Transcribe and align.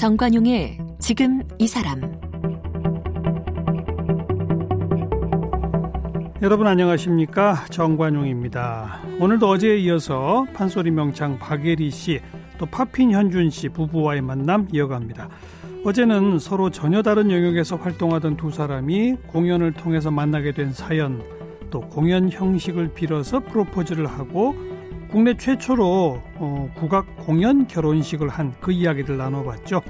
정관용의 0.00 0.78
지금 0.98 1.42
이 1.58 1.66
사람 1.66 2.00
여러분 6.40 6.66
안녕하십니까 6.66 7.66
정관용입니다. 7.68 9.02
오늘도 9.20 9.46
어제에 9.46 9.76
이어서 9.80 10.46
판소리 10.54 10.90
명창 10.90 11.38
박예리 11.38 11.90
씨, 11.90 12.18
또 12.56 12.64
파핀 12.64 13.12
현준 13.12 13.50
씨 13.50 13.68
부부와의 13.68 14.22
만남 14.22 14.68
이어갑니다. 14.72 15.28
어제는 15.84 16.38
서로 16.38 16.70
전혀 16.70 17.02
다른 17.02 17.30
영역에서 17.30 17.76
활동하던 17.76 18.38
두 18.38 18.50
사람이 18.50 19.16
공연을 19.26 19.74
통해서 19.74 20.10
만나게 20.10 20.52
된 20.52 20.72
사연, 20.72 21.22
또 21.68 21.80
공연 21.80 22.30
형식을 22.30 22.94
빌어서 22.94 23.40
프로포즈를 23.40 24.06
하고 24.06 24.54
국내 25.10 25.34
최초로 25.36 26.22
어, 26.36 26.70
국악 26.74 27.16
공연 27.26 27.66
결혼식을 27.66 28.28
한 28.28 28.52
그 28.60 28.72
이야기들 28.72 29.16
나눠봤죠. 29.16 29.82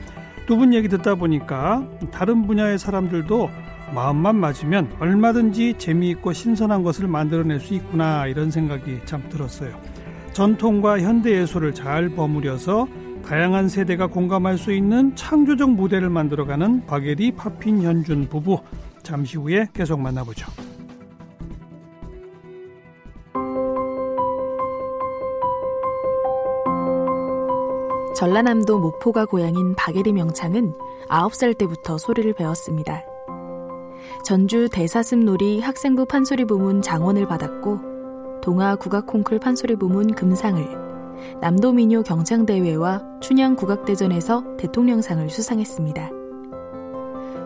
두 0.47 0.57
분 0.57 0.75
얘기 0.75 0.89
듣다 0.89 1.15
보니까 1.15 1.87
다른 2.11 2.47
분야의 2.47 2.79
사람들도 2.79 3.51
마음만 3.95 4.37
맞으면 4.37 4.91
얼마든지 4.99 5.75
재미있고 5.79 6.33
신선한 6.33 6.83
것을 6.83 7.07
만들어낼 7.09 7.61
수 7.61 7.75
있구나 7.75 8.27
이런 8.27 8.51
생각이 8.51 9.01
참 9.05 9.23
들었어요. 9.29 9.79
전통과 10.33 11.01
현대 11.01 11.33
예술을 11.41 11.75
잘 11.75 12.09
버무려서 12.11 12.89
다양한 13.27 13.69
세대가 13.69 14.07
공감할 14.07 14.59
수 14.59 14.73
있는 14.73 15.15
창조적 15.15 15.71
무대를 15.73 16.09
만들어가는 16.09 16.87
박예리 16.87 17.33
파핀 17.33 17.83
현준 17.83 18.29
부부 18.29 18.59
잠시 19.03 19.37
후에 19.39 19.69
계속 19.73 20.01
만나보죠. 20.01 20.47
전라남도 28.21 28.81
목포가 28.81 29.25
고향인 29.25 29.77
박애리 29.77 30.13
명창은 30.13 30.75
9살 31.09 31.57
때부터 31.57 31.97
소리를 31.97 32.31
배웠습니다. 32.35 33.03
전주 34.27 34.69
대사습놀이 34.69 35.61
학생부 35.61 36.05
판소리 36.05 36.45
부문 36.45 36.83
장원을 36.83 37.27
받았고 37.27 37.81
동아 38.43 38.77
국악 38.77 39.07
콩쿨 39.07 39.39
판소리 39.39 39.75
부문 39.75 40.13
금상을 40.13 40.63
남도민요 41.41 42.03
경창대회와 42.03 43.21
춘향 43.23 43.57
국악대전에서 43.57 44.59
대통령상을 44.59 45.31
수상했습니다. 45.31 46.11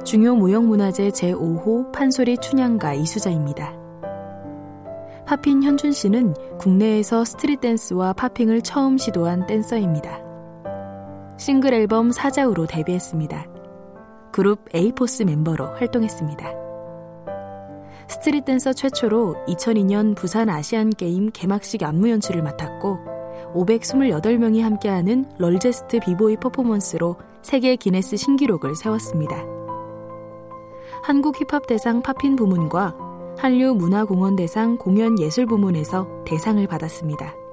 중요 0.03 0.35
무형문화재 0.35 1.11
제5호 1.11 1.93
판소리 1.93 2.37
춘향가 2.39 2.95
이수자입니다. 2.95 3.75
팝핀 5.25 5.63
현준 5.63 5.93
씨는 5.93 6.35
국내에서 6.59 7.25
street 7.25 7.61
댄스와 7.61 8.13
popping을 8.15 8.63
처음 8.63 8.99
시도한 8.99 9.47
댄서입니다. 9.47 10.24
싱글 11.37 11.75
앨범 11.75 12.13
사자후로 12.13 12.67
데뷔했습니다. 12.67 13.47
그룹 14.33 14.61
에이포스 14.73 15.25
멤버로 15.25 15.67
활동했습니다. 15.75 16.65
street 18.09 18.45
댄서 18.45 18.73
최초로 18.73 19.37
2002년 19.49 20.15
부산 20.15 20.49
아시안 20.49 20.91
게임 20.91 21.31
개막식 21.33 21.83
안무 21.83 22.09
연출을 22.11 22.43
맡았고 22.43 22.99
528명이 23.55 24.61
함께하는 24.61 25.25
largest 25.39 26.01
비보이 26.01 26.37
퍼포먼스로 26.37 27.17
세계 27.43 27.77
기네스 27.77 28.17
신기록을 28.17 28.77
세웠습니다. 28.77 29.45
한국 31.03 31.37
힙합 31.41 31.67
대상 31.67 32.01
poppin 32.03 32.37
부문과 32.37 32.97
한류 33.39 33.75
문화공연 33.75 34.37
대상 34.37 34.77
공연 34.77 35.19
예술 35.19 35.47
부문에서 35.47 36.07
대상을 36.25 36.65
받았습니다. 36.67 37.44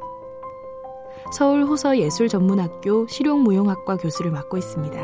서울 1.31 1.63
호서 1.63 1.97
예술전문학교 1.97 3.07
실용무용학과 3.07 3.95
교수를 3.95 4.31
맡고 4.31 4.57
있습니다. 4.57 4.99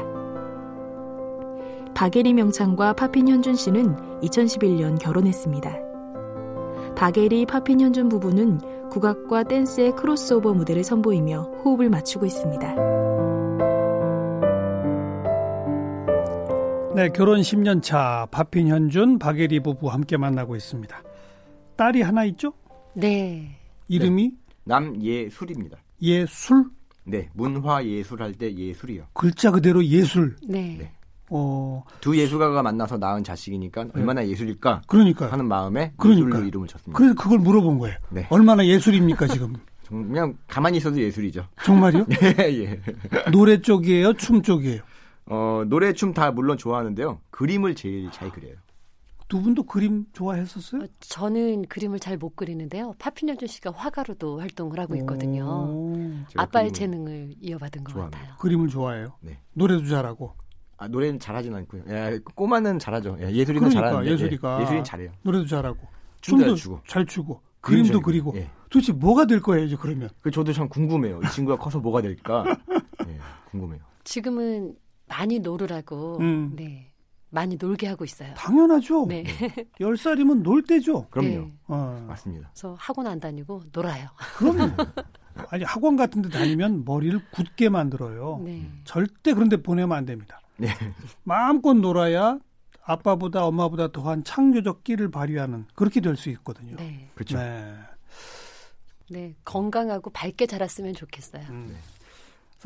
박애리 1.96 2.34
명창과 2.34 2.94
팝핀 2.94 3.30
현준 3.30 3.56
씨는 3.56 4.20
2011년 4.20 5.00
결혼했습니다. 5.00 5.80
박애리 6.96 7.46
팝핀 7.46 7.80
현준 7.80 8.10
부부는 8.10 8.90
국악과 8.90 9.44
댄스의 9.44 9.96
크로스오버 9.96 10.54
무대를 10.54 10.84
선보이며 10.84 11.42
호흡을 11.64 11.90
맞추고 11.90 12.26
있습니다. 12.26 12.76
네, 16.94 17.10
결혼 17.10 17.42
10년 17.42 17.82
차 17.82 18.28
팝핀 18.32 18.68
현준, 18.68 19.18
박애리 19.18 19.62
부부 19.62 19.88
함께 19.88 20.18
만나고 20.18 20.56
있습니다. 20.56 21.04
딸이 21.78 22.02
하나 22.02 22.26
있죠? 22.26 22.54
네. 22.96 23.60
이름이 23.88 24.34
남예술입니다. 24.66 25.78
예술? 26.02 26.66
네, 27.06 27.30
문화 27.34 27.84
예술 27.86 28.22
할 28.22 28.34
때 28.34 28.54
예술이요. 28.54 29.06
글자 29.14 29.52
그대로 29.52 29.84
예술. 29.86 30.36
네. 30.48 30.76
네. 30.80 30.92
어, 31.30 31.84
두 32.00 32.18
예술가가 32.18 32.64
만나서 32.64 32.98
낳은 32.98 33.24
자식이니까 33.24 33.88
얼마나 33.94 34.26
예술일까 34.26 34.84
그러니까. 34.88 35.32
하는 35.32 35.48
마음에 35.48 35.94
그러니까. 35.98 36.28
예술로 36.30 36.46
이름을 36.46 36.68
줬습니다. 36.68 36.98
그래서 36.98 37.16
그걸 37.16 37.40
물어본 37.40 37.80
거예요. 37.80 37.98
네. 38.10 38.28
얼마나 38.30 38.66
예술입니까 38.66 39.28
지금? 39.28 39.54
정- 39.84 40.08
그냥 40.08 40.38
가만히 40.48 40.78
있어도 40.78 41.00
예술이죠. 41.02 41.48
정말요? 41.64 42.06
예, 42.40 42.44
예. 42.64 42.82
노래 43.32 43.62
쪽이에요, 43.62 44.14
춤 44.14 44.42
쪽이에요. 44.42 44.82
어, 45.30 45.64
노래, 45.68 45.92
춤 45.94 46.14
다 46.14 46.32
물론 46.32 46.58
좋아하는데요. 46.58 47.20
그림을 47.32 47.76
제일 47.76 48.10
잘 48.12 48.30
그려요. 48.32 48.54
두 49.28 49.42
분도 49.42 49.64
그림 49.64 50.06
좋아했었어요? 50.14 50.84
어, 50.84 50.88
저는 51.00 51.64
그림을 51.64 52.00
잘 52.00 52.18
못 52.18 52.36
그리는데요. 52.36 52.94
파핀현준 52.98 53.48
씨가 53.48 53.72
화가로도 53.72 54.40
활동을 54.40 54.80
하고 54.80 54.96
있거든요. 54.98 55.74
아빠의 56.36 56.72
재능을 56.72 57.36
이어받은 57.42 57.84
것 57.84 57.92
좋아합니다. 57.92 58.18
같아요. 58.20 58.36
그림을 58.38 58.70
좋아해요. 58.70 59.14
네. 59.22 59.40
노래도 59.54 59.86
잘하고. 59.86 60.34
아, 60.78 60.88
노래는 60.88 61.20
잘하진 61.20 61.54
않고요. 61.56 61.84
예, 61.90 62.20
꼬마는 62.36 62.80
잘하죠. 62.80 63.18
예, 63.20 63.32
예술이는 63.32 63.68
그러니까 63.70 63.82
잘하는데 63.90 64.12
예술이가. 64.12 64.60
예, 64.60 64.64
예술인 64.64 64.84
잘해요. 64.84 65.12
노래도 65.24 65.46
잘하고. 65.46 65.80
춤도 66.22 66.44
춤도 66.44 66.56
잘 66.56 66.56
추고. 66.58 66.82
잘 66.88 67.06
추고. 67.06 67.42
그림 67.62 67.80
그림도 67.84 67.98
잘 68.00 68.04
그리고. 68.04 68.34
예. 68.36 68.50
도대체 68.70 68.94
뭐가 68.94 69.26
될 69.26 69.42
거예요, 69.42 69.66
이제 69.66 69.76
그러면? 69.80 70.10
그 70.22 70.30
저도 70.32 70.54
참 70.54 70.70
궁금해요. 70.70 71.20
이 71.24 71.30
친구가 71.32 71.58
커서 71.58 71.80
뭐가 71.80 72.02
될까? 72.02 72.46
예, 73.08 73.18
궁금해요. 73.52 73.82
지금은 74.04 74.76
많이 75.08 75.40
놀으라고 75.40 76.18
음. 76.20 76.52
네 76.56 76.92
많이 77.30 77.58
놀게 77.58 77.88
하고 77.88 78.06
있어요. 78.06 78.34
당연하죠. 78.36 79.06
네. 79.08 79.24
열 79.82 79.98
살이면 79.98 80.44
놀 80.44 80.64
때죠. 80.64 81.08
그럼요. 81.10 81.30
네. 81.30 81.54
어, 81.68 82.06
맞습니다. 82.08 82.50
그래서 82.54 82.76
학원 82.80 83.08
안 83.08 83.20
다니고 83.20 83.64
놀아요. 83.72 84.08
그럼요. 84.38 84.72
아니 85.50 85.64
학원 85.64 85.98
같은 85.98 86.22
데 86.22 86.30
다니면 86.30 86.84
머리를 86.86 87.20
굳게 87.32 87.70
만들어요. 87.70 88.42
네. 88.44 88.70
절대 88.86 89.34
그런 89.34 89.50
데 89.50 89.58
보내면 89.58 89.96
안 89.98 90.06
됩니다. 90.06 90.40
네. 90.58 90.70
마음껏 91.24 91.74
놀아야 91.74 92.40
아빠보다 92.84 93.46
엄마보다 93.46 93.92
더한 93.92 94.24
창조적 94.24 94.84
끼를 94.86 95.12
발휘하는 95.12 95.66
그렇게 95.76 96.00
될 96.00 96.16
수 96.16 96.30
있거든요. 96.30 96.76
네. 96.78 97.10
그렇죠. 97.14 97.38
네. 97.38 97.76
네. 99.10 99.36
건강하고 99.46 100.10
밝게 100.10 100.48
자랐으면 100.48 100.94
좋겠어요. 100.94 101.44
음. 101.50 101.76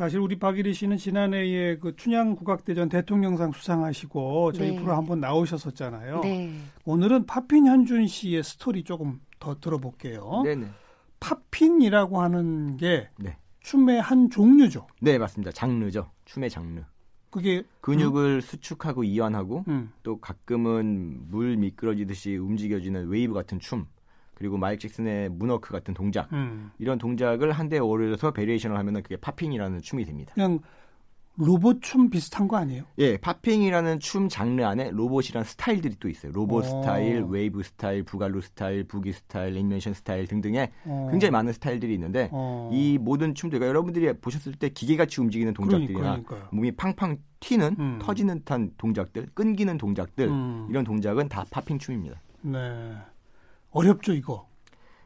사실 0.02 0.18
우리 0.18 0.40
박애리 0.40 0.74
씨는 0.74 0.98
지난해에 0.98 1.78
그 1.78 1.96
춘향 1.96 2.36
국악대전 2.36 2.90
대통령상 2.90 3.52
수상하시고 3.52 4.52
저희 4.54 4.72
네. 4.72 4.82
프로 4.82 4.96
한번 4.96 5.20
나오셨었잖아요. 5.20 6.22
네. 6.22 6.58
오늘은 6.86 7.28
팝핀 7.28 7.68
현준 7.68 8.08
씨의 8.08 8.42
스토리 8.44 8.84
조금 8.84 9.22
더 9.38 9.60
들어볼게요. 9.60 10.42
네네. 10.44 10.70
poppin이라고 11.20 12.20
하는 12.20 12.78
게 12.78 13.10
네. 13.20 13.38
춤의 13.60 14.02
한 14.02 14.32
종류죠. 14.32 14.88
네, 15.02 15.20
맞습니다. 15.20 15.52
장르죠. 15.52 16.10
춤의 16.26 16.50
장르. 16.50 16.82
그게 17.30 17.62
근육을 17.82 18.42
수축하고 18.42 19.04
이완하고 19.04 19.66
음, 19.68 19.92
또 20.02 20.20
가끔은 20.20 21.30
물 21.30 21.58
미끄러지듯이 21.58 22.38
움직여지는 22.38 23.08
웨이브 23.08 23.36
같은 23.36 23.60
춤 23.60 23.86
그리고 24.42 24.58
마이클 24.58 24.82
잭슨의 24.82 25.30
문워크 25.30 25.72
같은 25.72 25.94
동작 25.94 26.34
음. 26.34 26.72
이런 26.80 26.98
동작을 26.98 27.52
한데 27.52 27.78
어울려서 27.78 28.32
variation을 28.32 28.76
하면은 28.76 29.04
그게 29.04 29.16
popping이라는 29.18 29.82
춤이 29.84 30.04
됩니다. 30.04 30.34
그냥 30.34 30.60
로봇 31.38 31.82
춤 31.82 32.10
비슷한 32.10 32.48
거 32.48 32.58
아니에요? 32.58 32.84
예, 32.98 33.18
popping이라는 33.18 34.00
춤 34.00 34.30
장르 34.30 34.64
안에 34.64 34.90
로봇이란 34.92 35.44
스타일들이 35.44 35.96
또 36.00 36.10
있어요. 36.10 36.32
로봇 36.32 36.66
오. 36.66 36.68
스타일, 36.68 37.24
웨이브 37.24 37.62
스타일, 37.64 38.04
boogaloo 38.04 38.42
스타일, 38.42 38.84
boogie 38.84 39.14
스타일, 39.14 39.56
애니메이션 39.56 39.94
스타일 39.94 40.26
등등의 40.28 40.72
어. 40.86 41.08
굉장히 41.12 41.32
많은 41.32 41.54
스타일들이 41.54 41.94
있는데 41.94 42.30
어. 42.32 42.70
이 42.74 42.98
모든 43.00 43.36
춤들, 43.36 43.60
그러니까 43.60 43.70
여러분들이 43.70 44.12
보셨을 44.14 44.54
때 44.54 44.70
기계같이 44.70 45.22
움직이는 45.22 45.54
동작들이나 45.54 46.00
그러니까, 46.00 46.28
그러니까요. 46.28 46.50
몸이 46.52 46.72
팡팡 46.72 47.18
튀는, 47.40 47.76
음. 47.80 48.00
터지는 48.02 48.40
듯한 48.40 48.72
동작들, 48.78 49.28
끊기는 49.34 49.78
동작들 49.78 50.28
음. 50.28 50.68
이런 50.70 50.84
동작은 50.84 51.30
다 51.30 51.46
popping 51.52 51.78
춤입니다. 51.78 52.20
네. 52.42 52.98
어렵죠, 53.72 54.14
이거. 54.14 54.48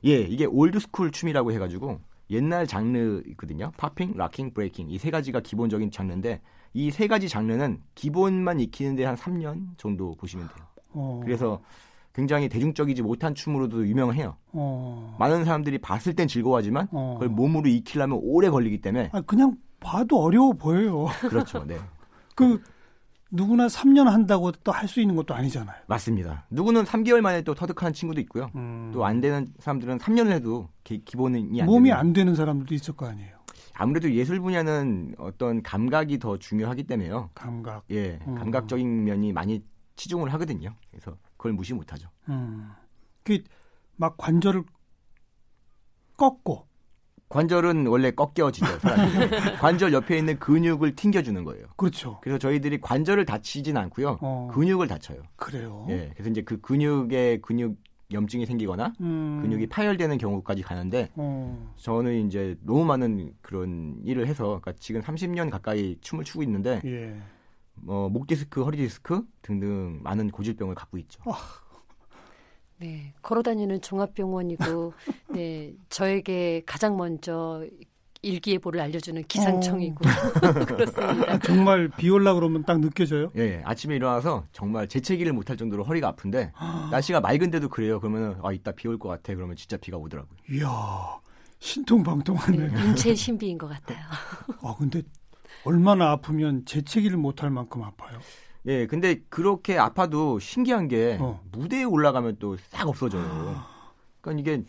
예, 0.05 0.19
이게 0.19 0.45
old 0.45 0.67
school 0.67 1.11
춤이라고 1.11 1.51
해가지고 1.53 1.99
옛날 2.29 2.67
장르 2.67 3.21
있거든요. 3.27 3.71
popping, 3.77 4.13
locking, 4.15 4.53
breaking 4.53 4.89
이 4.89 4.97
세 4.99 5.09
가지가 5.11 5.39
기본적인 5.41 5.91
장르인데 5.91 6.41
이 6.73 6.91
세 6.91 7.07
가지 7.07 7.29
장르는 7.29 7.81
기본만 7.95 8.59
익히는데 8.59 9.05
한 9.05 9.15
3년 9.15 9.77
정도 9.77 10.15
보시면 10.15 10.47
돼요. 10.47 10.65
어. 10.93 11.21
그래서 11.23 11.61
굉장히 12.13 12.47
대중적이지 12.49 13.01
못한 13.01 13.35
춤으로도 13.35 13.87
유명해요. 13.87 14.35
어. 14.53 15.15
많은 15.19 15.43
사람들이 15.45 15.77
봤을 15.79 16.13
땐 16.13 16.27
즐거워하지만 16.27 16.87
어. 16.91 17.15
그걸 17.19 17.29
몸으로 17.29 17.67
익히려면 17.69 18.19
오래 18.23 18.49
걸리기 18.49 18.81
때문에 18.81 19.09
아, 19.13 19.21
그냥 19.21 19.55
봐도 19.79 20.21
어려워 20.21 20.53
보여요. 20.53 21.05
그렇죠. 21.29 21.65
네. 21.65 21.77
그 22.35 22.61
누구나 23.35 23.67
3년 23.67 24.05
한다고 24.05 24.51
또 24.51 24.71
할 24.71 24.87
수 24.87 24.99
있는 25.01 25.15
것도 25.15 25.33
아니잖아요. 25.33 25.75
맞습니다. 25.87 26.45
누구는 26.49 26.83
3개월 26.83 27.21
만에 27.21 27.41
또 27.41 27.53
터득하는 27.53 27.93
친구도 27.93 28.19
있고요. 28.21 28.49
음. 28.55 28.91
또안 28.93 29.21
되는 29.21 29.53
사람들은 29.59 29.97
3년을 29.99 30.31
해도 30.31 30.69
기, 30.83 31.01
본이 31.15 31.61
안 31.61 31.65
몸이 31.67 31.89
되는. 31.89 31.99
안 31.99 32.13
되는 32.13 32.35
사람들도 32.35 32.73
있을 32.75 32.95
거 32.95 33.07
아니에요. 33.07 33.35
아무래도 33.73 34.09
예술 34.13 34.39
분야는 34.39 35.15
어떤 35.17 35.61
감각이 35.61 36.17
더 36.19 36.37
중요하기 36.37 36.83
때문에요. 36.85 37.29
감각. 37.33 37.83
예, 37.91 38.19
음. 38.27 38.35
감각적인 38.35 39.03
면이 39.03 39.33
많이 39.33 39.61
치중을 39.97 40.31
하거든요. 40.33 40.73
그래서 40.91 41.17
그걸 41.37 41.53
무시 41.53 41.73
못하죠. 41.73 42.07
음. 42.29 42.69
그막 43.23 44.17
관절을 44.17 44.63
꺾고 46.17 46.65
관절은 47.35 47.87
원래 47.87 48.11
꺾여지죠. 48.11 48.65
관절 49.59 49.91
옆에 49.91 50.17
있는 50.17 50.39
근육을 50.39 50.95
튕겨주는 50.95 51.43
거예요. 51.43 51.65
그렇죠. 51.75 52.19
그래서 52.21 52.39
저희들이 52.39 52.79
관절을 52.79 53.25
다치진 53.25 53.75
않고요. 53.75 54.19
어. 54.21 54.49
근육을 54.53 54.87
다쳐요. 54.87 55.21
그래요. 55.35 55.85
예, 55.89 56.11
그래서 56.13 56.29
이제 56.29 56.41
그 56.41 56.61
근육에 56.61 57.39
근육 57.41 57.77
염증이 58.13 58.45
생기거나 58.45 58.93
음. 59.01 59.39
근육이 59.41 59.67
파열되는 59.67 60.17
경우까지 60.17 60.61
가는데 60.61 61.09
어. 61.15 61.73
저는 61.75 62.27
이제 62.27 62.55
너무 62.61 62.85
많은 62.85 63.33
그런 63.41 63.99
일을 64.05 64.27
해서 64.27 64.61
그러니까 64.61 64.73
지금 64.79 65.01
30년 65.01 65.49
가까이 65.49 65.97
춤을 65.99 66.23
추고 66.23 66.41
있는데 66.43 66.81
예. 66.85 67.17
뭐목 67.73 68.27
디스크, 68.27 68.63
허리 68.63 68.77
디스크 68.77 69.23
등등 69.41 69.99
많은 70.03 70.29
고질병을 70.29 70.75
갖고 70.75 70.97
있죠. 70.99 71.21
네, 72.77 73.13
걸어다니는 73.21 73.81
종합병원이고, 73.81 74.93
네, 75.33 75.73
저에게 75.89 76.61
가장 76.65 76.97
먼저 76.97 77.65
일기예보를 78.21 78.81
알려주는 78.81 79.23
기상청이고 79.27 79.97
그렇습니다. 80.67 81.37
정말 81.39 81.89
비 81.89 82.09
올라 82.09 82.33
그러면 82.33 82.63
딱 82.65 82.79
느껴져요. 82.79 83.31
예, 83.37 83.41
예, 83.41 83.61
아침에 83.63 83.95
일어나서 83.97 84.45
정말 84.51 84.87
재채기를 84.87 85.31
못할 85.31 85.57
정도로 85.57 85.83
허리가 85.83 86.07
아픈데 86.07 86.51
날씨가 86.91 87.21
맑은데도 87.21 87.69
그래요. 87.69 87.99
그러면은 87.99 88.35
아 88.41 88.51
이따 88.51 88.71
비 88.71 88.87
올 88.87 88.97
것 88.97 89.09
같아. 89.09 89.35
그러면 89.35 89.55
진짜 89.55 89.77
비가 89.77 89.97
오더라고요. 89.97 90.35
이야 90.51 91.19
신통방통하네. 91.59 92.57
네, 92.57 92.83
인체 92.83 93.13
신비인 93.13 93.59
것 93.59 93.67
같아요. 93.67 93.99
아 94.63 94.75
근데 94.79 95.03
얼마나 95.63 96.09
아프면 96.11 96.65
재채기를 96.65 97.17
못할 97.17 97.51
만큼 97.51 97.83
아파요. 97.83 98.19
예, 98.67 98.87
근데 98.87 99.21
그렇게 99.29 99.77
아파도 99.77 100.39
신기한 100.39 100.87
게 100.87 101.17
어. 101.21 101.41
무대에 101.51 101.83
올라가면 101.83 102.37
또 102.39 102.57
싹 102.57 102.87
없어져요. 102.87 103.55
그러니까 104.21 104.53
이게 104.53 104.63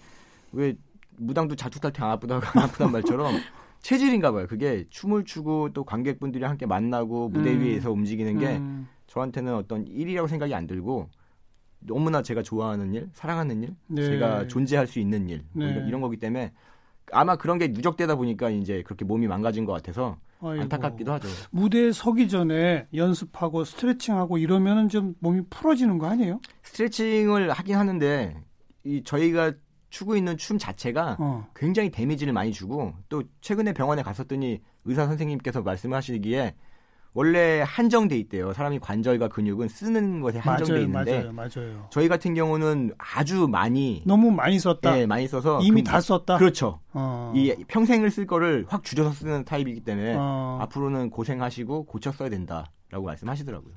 왜 0.52 0.74
무당도 1.18 1.56
자축할 1.56 1.92
때 1.92 2.02
안 2.02 2.10
아프다고 2.10 2.44
안 2.54 2.64
아프단 2.64 2.92
말처럼 2.92 3.32
체질인가 3.80 4.32
봐요. 4.32 4.46
그게 4.48 4.84
춤을 4.90 5.24
추고 5.24 5.72
또 5.72 5.84
관객분들이 5.84 6.44
함께 6.44 6.66
만나고 6.66 7.28
무대 7.30 7.52
음. 7.54 7.60
위에서 7.62 7.90
움직이는 7.90 8.38
게 8.38 8.56
음. 8.56 8.88
저한테는 9.06 9.54
어떤 9.54 9.86
일이라고 9.86 10.28
생각이 10.28 10.54
안 10.54 10.66
들고 10.66 11.08
너무나 11.80 12.20
제가 12.22 12.42
좋아하는 12.42 12.92
일, 12.94 13.08
사랑하는 13.12 13.62
일, 13.62 13.74
네. 13.86 14.02
제가 14.02 14.48
존재할 14.48 14.86
수 14.86 14.98
있는 14.98 15.28
일뭐 15.28 15.44
네. 15.52 15.70
이런, 15.70 15.88
이런 15.88 16.00
거기 16.00 16.16
때문에 16.16 16.52
아마 17.12 17.36
그런 17.36 17.58
게 17.58 17.68
누적되다 17.68 18.16
보니까 18.16 18.50
이제 18.50 18.82
그렇게 18.82 19.04
몸이 19.04 19.28
망가진 19.28 19.64
것 19.64 19.72
같아서 19.72 20.18
아이고. 20.40 20.62
안타깝기도 20.62 21.12
하죠. 21.14 21.28
무대에 21.50 21.92
서기 21.92 22.28
전에 22.28 22.86
연습하고 22.94 23.64
스트레칭하고 23.64 24.38
이러면은 24.38 24.88
좀 24.88 25.14
몸이 25.20 25.42
풀어지는 25.50 25.98
거 25.98 26.06
아니에요? 26.08 26.40
스트레칭을 26.62 27.50
하긴 27.50 27.76
하는데 27.76 28.42
이 28.84 29.02
저희가 29.02 29.52
추고 29.90 30.16
있는 30.16 30.36
춤 30.36 30.58
자체가 30.58 31.16
어. 31.18 31.46
굉장히 31.54 31.90
데미지를 31.90 32.32
많이 32.32 32.52
주고 32.52 32.92
또 33.08 33.22
최근에 33.40 33.72
병원에 33.72 34.02
갔었더니 34.02 34.60
의사 34.84 35.06
선생님께서 35.06 35.62
말씀하시기에 35.62 36.54
원래 37.16 37.62
한정돼 37.66 38.14
있대요. 38.18 38.52
사람이 38.52 38.78
관절과 38.78 39.28
근육은 39.28 39.68
쓰는 39.68 40.20
것에 40.20 40.38
한정돼 40.38 40.82
있는데 40.82 41.18
맞아요, 41.22 41.32
맞아요. 41.32 41.86
저희 41.90 42.08
같은 42.08 42.34
경우는 42.34 42.92
아주 42.98 43.48
많이 43.48 44.02
너무 44.04 44.30
많이 44.30 44.58
썼다. 44.58 44.98
예, 45.00 45.06
많이 45.06 45.26
써서 45.26 45.58
이미 45.62 45.82
그- 45.82 45.90
다 45.90 45.98
썼다. 46.02 46.36
그렇죠. 46.36 46.80
어. 46.92 47.32
이 47.34 47.54
평생을 47.68 48.10
쓸 48.10 48.26
거를 48.26 48.66
확 48.68 48.84
줄여서 48.84 49.12
쓰는 49.12 49.44
타입이기 49.46 49.80
때문에 49.80 50.14
어. 50.18 50.58
앞으로는 50.60 51.08
고생하시고 51.08 51.86
고쳐 51.86 52.12
써야 52.12 52.28
된다라고 52.28 53.06
말씀하시더라고요. 53.06 53.72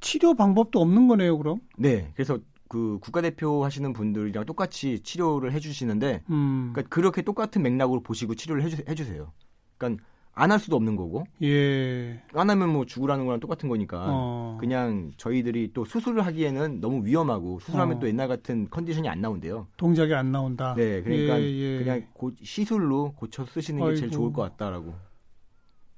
치료 0.00 0.34
방법도 0.34 0.78
없는 0.78 1.08
거네요, 1.08 1.38
그럼. 1.38 1.60
네, 1.78 2.10
그래서 2.14 2.38
그 2.68 2.98
국가대표 3.00 3.64
하시는 3.64 3.94
분들이랑 3.94 4.44
똑같이 4.44 5.00
치료를 5.00 5.52
해주시는데 5.52 6.24
음. 6.28 6.72
그러니까 6.74 6.94
그렇게 6.94 7.22
똑같은 7.22 7.62
맥락으로 7.62 8.02
보시고 8.02 8.34
치료를 8.34 8.62
해주, 8.62 8.82
해주세요. 8.86 9.32
그러니까 9.78 10.04
안 10.36 10.50
할 10.50 10.58
수도 10.58 10.74
없는 10.76 10.96
거고 10.96 11.24
예. 11.42 12.20
안 12.34 12.50
하면 12.50 12.68
뭐 12.70 12.84
죽으라는 12.84 13.24
거랑 13.24 13.38
똑같은 13.40 13.68
거니까 13.68 14.04
어. 14.08 14.56
그냥 14.60 15.12
저희들이 15.16 15.72
또 15.72 15.84
수술을 15.84 16.26
하기에는 16.26 16.80
너무 16.80 17.04
위험하고 17.06 17.60
수술하면 17.60 17.96
어. 17.96 18.00
또 18.00 18.08
옛날 18.08 18.26
같은 18.28 18.68
컨디션이 18.68 19.08
안 19.08 19.20
나온대요. 19.20 19.68
동작이 19.76 20.12
안 20.12 20.32
나온다. 20.32 20.74
네, 20.76 21.02
그러니까 21.02 21.40
예, 21.40 21.44
예. 21.44 21.78
그냥 21.78 22.02
고- 22.12 22.32
시술로 22.42 23.12
고쳐 23.16 23.44
쓰시는 23.46 23.80
게 23.84 23.94
제일 23.94 24.04
아이고. 24.06 24.16
좋을 24.16 24.32
것 24.32 24.42
같다라고. 24.42 24.94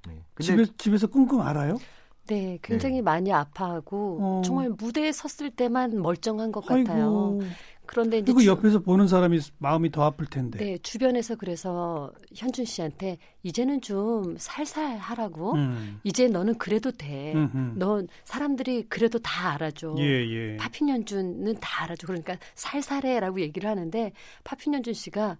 네. 0.09 0.23
근데 0.35 0.43
집에 0.65 0.65
집에서 0.77 1.07
끙끙 1.07 1.41
알아요? 1.41 1.79
네, 2.29 2.59
굉장히 2.61 3.01
많이 3.03 3.33
아파하고 3.33 4.19
어. 4.21 4.43
정말 4.45 4.69
무대에 4.71 5.13
섰을 5.13 5.51
때만 5.51 6.03
멀쩡한 6.03 6.51
것 6.53 6.67
같아요. 6.67 7.39
그런데 7.87 8.19
이제 8.19 8.33
주- 8.33 8.47
옆에서 8.47 8.81
보는 8.81 9.09
사람이 9.09 9.39
마음이 9.59 9.91
더 9.91 10.05
아플 10.05 10.27
텐데. 10.27 10.59
네, 10.59 10.79
주변에서 10.79 11.37
그래서 11.37 12.13
현준 12.35 12.65
씨한테 12.65 13.19
이제는 13.43 13.81
좀 13.81 14.37
살살 14.39 14.97
하라고. 14.99 15.55
음. 15.55 16.01
이제 16.05 16.29
너는 16.29 16.59
그래도 16.59 16.91
돼. 16.93 17.33
음흠. 17.35 17.79
넌 17.79 18.09
사람들이 18.25 18.85
그래도 18.89 19.19
다 19.19 19.55
알아줘. 19.55 19.95
예, 19.99 20.03
예. 20.05 20.57
파핀 20.57 20.89
연준은 20.89 21.55
다 21.61 21.85
알아줘. 21.85 22.07
그러니까 22.07 22.37
살살해라고 22.55 23.41
얘기를 23.41 23.69
하는데 23.69 24.13
파핀 24.45 24.75
연준 24.75 24.93
씨가 24.95 25.39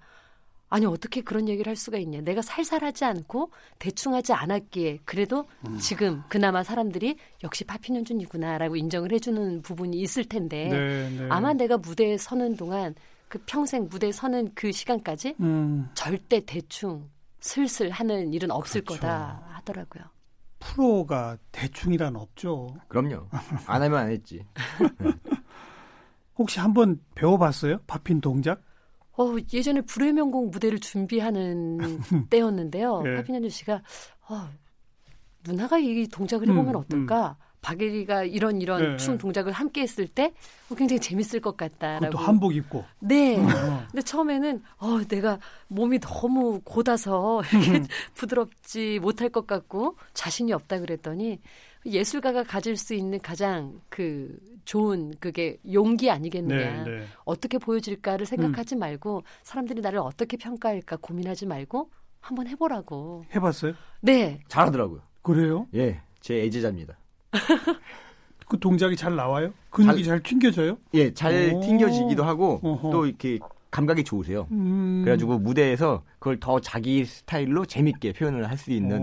아니 0.69 0.85
어떻게 0.87 1.21
그런 1.21 1.49
얘기를 1.49 1.71
할 1.71 1.77
수가 1.77 1.99
있냐. 1.99 2.21
내가 2.21 2.43
살살하지 2.43 3.05
않고 3.05 3.51
대충하지 3.79 4.33
않았기에 4.33 5.01
그래도 5.05 5.47
음. 5.67 5.79
지금 5.79 6.23
그나마 6.29 6.63
사람들이 6.63 7.17
역시 7.45 7.65
파핀 7.65 7.97
연준이구나라고 7.97 8.77
인정을 8.77 9.13
해주는 9.13 9.63
부분이 9.63 9.99
있을 10.01 10.25
텐데 10.25 10.69
네, 10.69 11.11
네. 11.11 11.29
아마 11.31 11.53
내가 11.53 11.77
무대에 11.77 12.19
서는 12.19 12.57
동안 12.57 12.95
그 13.29 13.39
평생 13.47 13.89
무대에 13.89 14.13
서는 14.13 14.53
그 14.55 14.73
시간까지 14.73 15.37
음, 15.41 15.89
절대 15.95 16.41
대충 16.45 17.09
슬슬 17.41 17.91
하는 17.91 18.33
일은 18.33 18.51
없을 18.51 18.83
그렇죠. 18.83 19.01
거다 19.01 19.43
하더라고요. 19.53 20.05
프로가 20.59 21.37
대충이란 21.53 22.17
없죠. 22.17 22.77
그럼요. 22.89 23.29
안 23.67 23.83
하면 23.83 23.99
안 23.99 24.11
했지. 24.11 24.45
혹시 26.39 26.59
한번 26.61 27.01
배워봤어요? 27.15 27.79
파핀 27.87 28.21
동작? 28.21 28.61
어, 29.19 29.37
예전에 29.53 29.81
불의 29.83 30.13
명곡 30.13 30.51
무대를 30.51 30.79
준비하는 30.79 31.79
때였는데요. 32.31 33.03
예. 33.07 33.15
파피년주 33.17 33.49
씨가 33.51 33.83
어, 34.29 34.49
누나가 35.47 35.79
이 35.79 36.07
동작을 36.09 36.49
해보면 36.49 36.75
음, 36.75 36.81
어떨까? 36.81 37.37
박예리가 37.63 38.23
이런 38.23 38.61
이런 38.61 38.93
예, 38.93 38.97
춤 38.97 39.15
예. 39.15 39.19
동작을 39.19 39.51
함께 39.51 39.81
했을 39.81 40.07
때 40.07 40.33
어, 40.71 40.75
굉장히 40.77 41.01
재밌을 41.01 41.41
것 41.41 41.57
같다라고. 41.57 42.07
그것도 42.13 42.19
한복 42.19 42.55
입고. 42.55 42.85
네. 43.01 43.39
어. 43.39 43.87
근데 43.91 44.03
처음에는 44.03 44.63
어, 44.79 45.01
내가 45.09 45.39
몸이 45.69 45.99
너무 45.99 46.61
이렇게 47.53 47.79
음. 47.79 47.87
부드럽지 48.15 49.01
못할 49.01 49.31
것 49.31 49.47
같고 49.47 49.97
자신이 50.15 50.53
없다 50.53 50.79
그랬더니 50.79 51.41
예술가가 51.87 52.43
가질 52.43 52.77
수 52.77 52.95
있는 52.95 53.19
가장 53.21 53.81
그 53.89 54.37
좋은 54.65 55.13
그게 55.21 55.57
용기 55.73 56.11
아니겠느냐. 56.11 56.85
네, 56.85 56.91
네. 56.91 57.05
어떻게 57.25 57.59
보여질까를 57.59 58.27
생각하지 58.27 58.75
음. 58.75 58.79
말고 58.81 59.23
사람들이 59.43 59.81
나를 59.81 60.01
어떻게 60.01 60.37
평가할까 60.37 60.97
고민하지 60.97 61.47
말고 61.47 61.91
한번 62.21 62.49
해보라고. 62.49 63.25
해봤어요? 63.35 63.75
네. 64.01 64.41
잘하더라고요. 64.49 65.01
그래요? 65.23 65.67
예, 65.75 66.01
제 66.21 66.43
애제자입니다. 66.43 66.99
그 68.49 68.59
동작이 68.59 68.95
잘 68.97 69.15
나와요? 69.17 69.53
근육이 69.71 70.05
잘, 70.05 70.23
튕겨져요? 70.23 70.79
예, 70.95 71.13
잘 71.13 71.53
오. 71.55 71.61
튕겨지기도 71.61 72.25
하고 72.25 72.61
어허. 72.63 72.91
또 72.91 73.07
이렇게 73.07 73.39
감각이 73.71 74.05
좋으세요. 74.05 74.47
음. 74.53 75.03
그래가지고 75.05 75.39
무대에서 75.41 76.03
그걸 76.19 76.39
더 76.41 76.61
자기 76.61 77.05
스타일로 77.05 77.67
재밌게 77.67 78.13
표현을 78.13 78.49
할 78.49 78.57
수 78.57 78.71
있는 78.73 79.03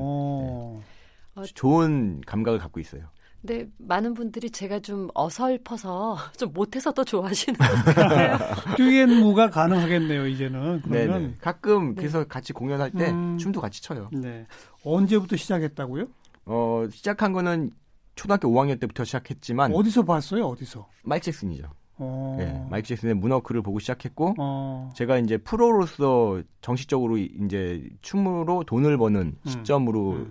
어. 1.36 1.44
좋은 1.44 2.22
감각을 2.26 2.60
갖고 2.60 2.80
있어요. 2.80 3.04
근데 3.46 3.68
많은 3.78 4.14
분들이 4.14 4.50
제가 4.50 4.80
좀 4.80 5.10
어설퍼서 5.14 6.18
좀 6.38 6.54
못해서 6.54 6.94
더 6.94 7.04
좋아하시는 7.04 7.58
것 7.58 7.66
같아요. 7.94 8.38
듀엣 8.78 9.10
무가 9.10 9.50
가능하겠네요, 9.50 10.28
이제는. 10.28 10.82
네, 10.86 11.06
그러면. 11.06 11.32
네. 11.32 11.38
가끔 11.42 11.90
네. 11.90 11.96
그래서 11.96 12.24
같이 12.24 12.54
공연할 12.54 12.92
때 12.92 13.12
음. 13.12 13.38
춤도 13.38 13.60
같이 13.60 13.82
춰요. 13.82 14.10
네. 14.14 14.48
언제부터 14.86 15.36
시작했다고요? 15.36 16.08
어, 16.46 16.86
시작한 16.90 17.34
거는 17.34 17.72
초등학교 18.16 18.48
5학년 18.50 18.80
때부터 18.80 19.04
시작했지만 19.04 19.74
어디서 19.74 20.04
봤어요, 20.04 20.46
어디서? 20.48 20.88
마이크 21.04 21.26
잭슨이죠. 21.26 21.68
어. 21.98 22.38
예, 22.40 22.66
마이크 22.70 22.88
잭슨의 22.88 23.16
문워크를 23.16 23.62
보고 23.62 23.80
시작했고 23.80 24.36
어. 24.40 24.90
제가 24.96 25.18
이제 25.18 25.38
프로로서 25.38 26.42
정식적으로 26.62 27.18
이제 27.18 27.88
춤으로 28.02 28.64
돈을 28.66 28.98
버는 28.98 29.20
음. 29.22 29.50
시점으로 29.50 30.28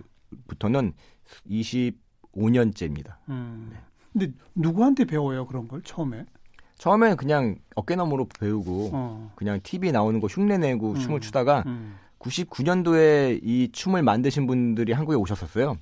부터는 0.48 0.92
15년째입니다. 1.48 3.16
음. 3.28 3.72
근데 4.12 4.32
누구한테 4.54 5.04
배워요 5.04 5.46
그런 5.46 5.68
걸 5.68 5.82
처음에? 5.82 6.26
처음엔 6.76 7.16
그냥 7.16 7.56
어깨너머로 7.76 8.26
배우고 8.40 8.90
어. 8.92 9.32
그냥 9.36 9.60
TV에 9.62 9.92
나오는 9.92 10.18
거 10.20 10.26
흉내내고 10.26 10.92
음. 10.92 10.98
춤을 10.98 11.20
추다가 11.20 11.62
음. 11.66 11.94
99년도에 12.18 13.40
이 13.42 13.70
춤을 13.72 14.02
만드신 14.02 14.46
분들이 14.46 14.92
한국에 14.92 15.16
오셨었어요. 15.16 15.76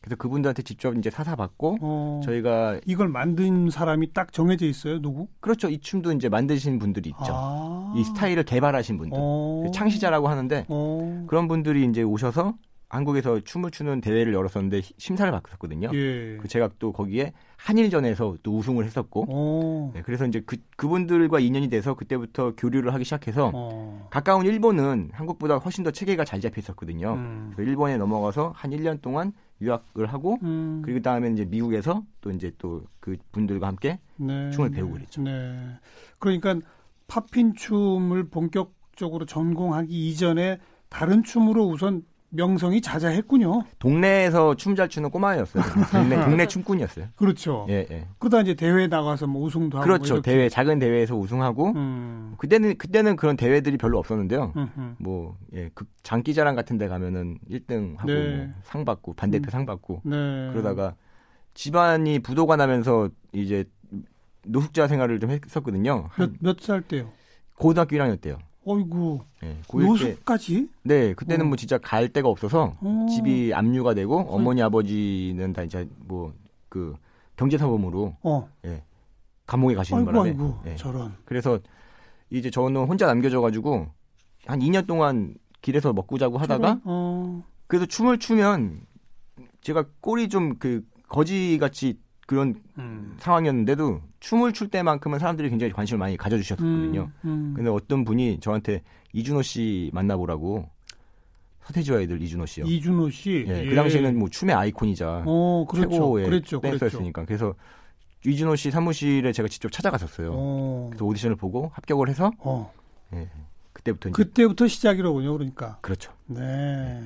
그래서 0.00 0.16
그분들한테 0.16 0.62
직접 0.62 0.96
이제 0.96 1.10
사사받고 1.10 1.78
어. 1.80 2.20
저희가 2.24 2.78
이걸 2.86 3.08
만든 3.08 3.70
사람이 3.70 4.12
딱 4.12 4.32
정해져 4.32 4.64
있어요 4.64 5.02
누구? 5.02 5.26
그렇죠. 5.40 5.68
이 5.68 5.78
춤도 5.78 6.12
이제 6.12 6.28
만드신 6.28 6.78
분들이 6.78 7.10
있죠. 7.10 7.32
아. 7.34 7.92
이 7.96 8.04
스타일을 8.04 8.44
개발하신 8.44 8.98
분들. 8.98 9.18
어. 9.20 9.62
그 9.64 9.72
창시자라고 9.72 10.28
하는데 10.28 10.64
어. 10.68 11.24
그런 11.26 11.48
분들이 11.48 11.84
이제 11.84 12.02
오셔서 12.02 12.54
한국에서 12.88 13.40
춤을 13.40 13.70
추는 13.72 14.00
대회를 14.00 14.32
열었었는데 14.32 14.78
히- 14.78 14.94
심사를 14.96 15.30
받았거든요. 15.32 15.90
예. 15.92 16.36
그 16.40 16.46
제가 16.46 16.70
또 16.78 16.92
거기에 16.92 17.32
한일전에서 17.56 18.36
또 18.44 18.56
우승을 18.56 18.84
했었고 18.84 19.26
어. 19.28 19.90
네, 19.94 20.02
그래서 20.02 20.24
이제 20.26 20.40
그, 20.46 20.56
그분들과 20.76 21.40
인연이 21.40 21.68
돼서 21.68 21.94
그때부터 21.94 22.54
교류를 22.56 22.94
하기 22.94 23.04
시작해서 23.04 23.50
어. 23.52 24.06
가까운 24.10 24.46
일본은 24.46 25.10
한국보다 25.12 25.56
훨씬 25.56 25.82
더 25.82 25.90
체계가 25.90 26.24
잘 26.24 26.40
잡혀 26.40 26.60
있었거든요. 26.60 27.14
음. 27.14 27.50
그래서 27.54 27.68
일본에 27.68 27.96
넘어가서 27.96 28.52
한 28.54 28.70
1년 28.70 29.02
동안 29.02 29.32
유학을 29.60 30.06
하고 30.06 30.38
음. 30.44 30.82
그리고 30.84 31.00
다음에 31.00 31.30
이제 31.30 31.44
미국에서 31.44 32.04
또 32.20 32.30
이제 32.30 32.52
또 32.58 32.82
그 33.00 33.16
분들과 33.30 33.68
함께 33.68 34.00
네. 34.16 34.50
춤을 34.50 34.70
배우고 34.70 34.94
그랬죠. 34.94 35.22
네. 35.22 35.56
그러니까 36.18 36.56
팝핀 37.06 37.54
춤을 37.54 38.24
본격적으로 38.30 39.24
전공하기 39.26 40.08
이전에 40.08 40.58
다른 40.88 41.22
춤으로 41.22 41.66
우선 41.66 42.02
명성이 42.36 42.80
자자했군요. 42.80 43.64
동네에서 43.78 44.54
춤 44.56 44.76
잘 44.76 44.88
추는 44.88 45.10
꼬마였어요. 45.10 45.62
동네, 45.90 46.16
동네 46.24 46.46
춤꾼이었어요. 46.46 47.06
그렇죠. 47.16 47.66
예, 47.70 47.86
예. 47.90 48.06
그러다 48.18 48.42
이제 48.42 48.54
대회 48.54 48.86
나가서 48.86 49.26
뭐 49.26 49.42
우승도 49.44 49.78
하고 49.78 49.84
그렇죠. 49.86 50.14
뭐. 50.14 50.22
대회 50.22 50.48
작은 50.48 50.78
대회에서 50.78 51.16
우승하고 51.16 51.72
음. 51.74 52.34
그때는 52.38 52.76
그때는 52.78 53.16
그런 53.16 53.36
대회들이 53.36 53.78
별로 53.78 53.98
없었는데요. 53.98 54.52
음, 54.56 54.68
음. 54.76 54.96
뭐 54.98 55.36
예, 55.54 55.70
그 55.74 55.84
장기자랑 56.02 56.54
같은 56.54 56.78
데 56.78 56.86
가면은 56.88 57.38
1등 57.50 57.96
하고 57.98 58.12
네. 58.12 58.36
뭐 58.36 58.46
상 58.64 58.84
받고 58.84 59.14
반대표 59.14 59.48
음. 59.48 59.50
상 59.50 59.66
받고 59.66 60.02
네. 60.04 60.50
그러다가 60.52 60.94
집안이 61.54 62.18
부도가 62.18 62.56
나면서 62.56 63.08
이제 63.32 63.64
노숙자 64.44 64.86
생활을 64.88 65.18
좀 65.20 65.30
했었거든요. 65.30 66.08
한 66.10 66.36
몇몇 66.40 66.60
살 66.60 66.82
때요? 66.82 67.08
고등학교 67.56 67.96
1학년 67.96 68.20
때요. 68.20 68.38
어이구 68.66 69.20
예, 69.44 69.56
고1 69.68 69.80
때. 69.80 69.86
노숙까지? 69.86 70.68
네, 70.82 71.14
그때는 71.14 71.46
어. 71.46 71.48
뭐 71.48 71.56
진짜 71.56 71.78
갈 71.78 72.08
데가 72.08 72.28
없어서 72.28 72.76
어. 72.80 73.06
집이 73.08 73.54
압류가 73.54 73.94
되고 73.94 74.18
어머니 74.28 74.60
아버지는 74.62 75.52
다 75.52 75.62
이제 75.62 75.88
뭐 76.06 76.32
그 76.76 76.94
경제사범으로 77.36 78.16
어. 78.22 78.50
감옥에 79.46 79.74
가시는 79.74 80.00
아이고 80.00 80.10
바람에 80.12 80.28
아이고 80.30 80.58
예. 80.66 80.76
저런. 80.76 81.14
그래서 81.24 81.58
이제 82.28 82.50
저는 82.50 82.84
혼자 82.84 83.06
남겨져가지고 83.06 83.86
한 84.46 84.58
2년 84.60 84.86
동안 84.86 85.34
길에서 85.62 85.94
먹고 85.94 86.18
자고 86.18 86.36
하다가. 86.36 86.80
어. 86.84 87.42
그래도 87.66 87.86
춤을 87.86 88.18
추면 88.18 88.82
제가 89.62 89.86
꼴이 90.00 90.28
좀그 90.28 90.84
거지같이 91.08 91.98
그런 92.26 92.60
음. 92.78 93.16
상황이었는데도 93.20 94.00
춤을 94.20 94.52
출 94.52 94.68
때만큼은 94.68 95.18
사람들이 95.20 95.48
굉장히 95.48 95.72
관심을 95.72 95.98
많이 95.98 96.16
가져주셨거든요. 96.16 97.10
음. 97.24 97.28
음. 97.28 97.52
근데 97.54 97.70
어떤 97.70 98.04
분이 98.04 98.40
저한테 98.40 98.82
이준호 99.12 99.42
씨 99.42 99.90
만나보라고 99.94 100.68
서태지와 101.64 101.98
아이들 101.98 102.20
이준호 102.20 102.46
씨요. 102.46 102.64
이준호 102.66 103.10
씨. 103.10 103.44
예, 103.48 103.64
예. 103.64 103.68
그 103.68 103.74
당시에는 103.74 104.18
뭐 104.18 104.28
춤의 104.28 104.54
아이콘이자 104.54 105.22
어, 105.26 105.66
그렇죠. 105.68 105.90
최고의 105.90 106.26
그랬죠. 106.26 106.60
댄서였으니까 106.60 107.24
그래서 107.24 107.54
이준호 108.24 108.56
씨 108.56 108.70
사무실에 108.70 109.32
제가 109.32 109.48
직접 109.48 109.70
찾아갔었어요. 109.70 110.30
어. 110.32 110.86
그래서 110.90 111.04
오디션을 111.04 111.36
보고 111.36 111.70
합격을 111.74 112.08
해서 112.08 112.32
어. 112.38 112.72
예, 113.14 113.28
그때부터 113.72 114.08
이제 114.08 114.14
그때부터 114.16 114.66
시작이로군요. 114.68 115.32
그러니까. 115.32 115.78
그렇죠. 115.80 116.12
네. 116.26 117.04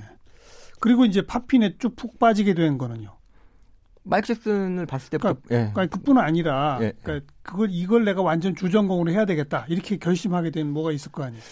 그리고 0.78 1.04
이제 1.04 1.20
팝핀에 1.26 1.76
쭉 1.78 1.94
푹 1.96 2.18
빠지게 2.18 2.54
된 2.54 2.78
거는요. 2.78 3.14
마이크 4.02 4.28
잭슨을 4.28 4.86
봤을 4.86 5.10
때부터 5.10 5.36
예. 5.50 5.70
그러니까 5.72 5.86
그뿐 5.86 6.18
아니라 6.18 6.78
예, 6.80 6.92
그러니까 7.02 7.32
그걸 7.42 7.68
이걸 7.70 8.04
내가 8.04 8.22
완전 8.22 8.54
주전공으로 8.54 9.10
해야 9.12 9.24
되겠다 9.24 9.66
이렇게 9.68 9.96
결심하게 9.96 10.50
된 10.50 10.70
뭐가 10.70 10.92
있을 10.92 11.12
거 11.12 11.22
아니에요. 11.24 11.42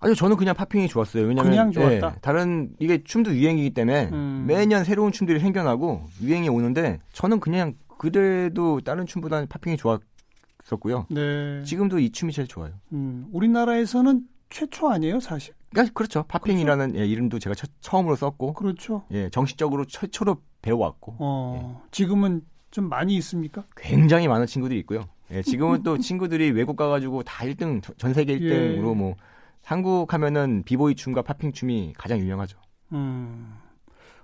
아니요, 0.00 0.14
저는 0.14 0.36
그냥 0.36 0.54
팝핑이 0.54 0.86
좋았어요. 0.88 1.26
왜냐면 1.26 1.50
그냥 1.50 1.72
좋았다? 1.72 2.12
예, 2.16 2.20
다른 2.20 2.70
이게 2.78 3.02
춤도 3.02 3.34
유행이기 3.34 3.70
때문에 3.70 4.10
음. 4.12 4.44
매년 4.46 4.84
새로운 4.84 5.10
춤들이 5.10 5.40
생겨나고 5.40 6.06
유행이 6.22 6.48
오는데 6.48 7.00
저는 7.12 7.40
그냥 7.40 7.74
그래도 7.98 8.80
다른 8.80 9.06
춤보다는 9.06 9.48
팝핑이 9.48 9.76
좋았었고요. 9.76 11.06
네. 11.10 11.64
지금도 11.64 11.98
이 11.98 12.10
춤이 12.10 12.32
제일 12.32 12.46
좋아요. 12.46 12.72
음, 12.92 13.26
우리나라에서는 13.32 14.22
최초 14.50 14.88
아니에요, 14.88 15.18
사실. 15.18 15.52
그러니까 15.70 15.92
그렇죠. 15.92 16.24
팝핑이라는 16.24 16.96
예, 16.96 17.06
이름도 17.06 17.38
제가 17.38 17.54
처, 17.54 17.66
처음으로 17.80 18.16
썼고 18.16 18.54
그렇죠. 18.54 19.04
예, 19.10 19.28
정식적으로 19.30 19.84
최초로 19.84 20.38
배워왔고 20.62 21.16
어, 21.18 21.82
지금은 21.90 22.42
좀 22.70 22.88
많이 22.88 23.16
있습니까? 23.16 23.64
굉장히 23.76 24.28
많은 24.28 24.46
친구들이 24.46 24.78
있고요. 24.80 25.04
예, 25.30 25.42
지금은 25.42 25.82
또 25.82 25.98
친구들이 25.98 26.50
외국 26.50 26.76
가가지고 26.76 27.22
다 27.22 27.44
1등, 27.44 27.82
전 27.98 28.14
세계 28.14 28.38
1등으로 28.38 28.90
예. 28.90 28.94
뭐 28.94 29.16
한국 29.62 30.12
하면은 30.12 30.62
비보이 30.64 30.94
춤과 30.94 31.22
팝핑 31.22 31.52
춤이 31.52 31.92
가장 31.96 32.18
유명하죠. 32.18 32.58
음. 32.92 33.54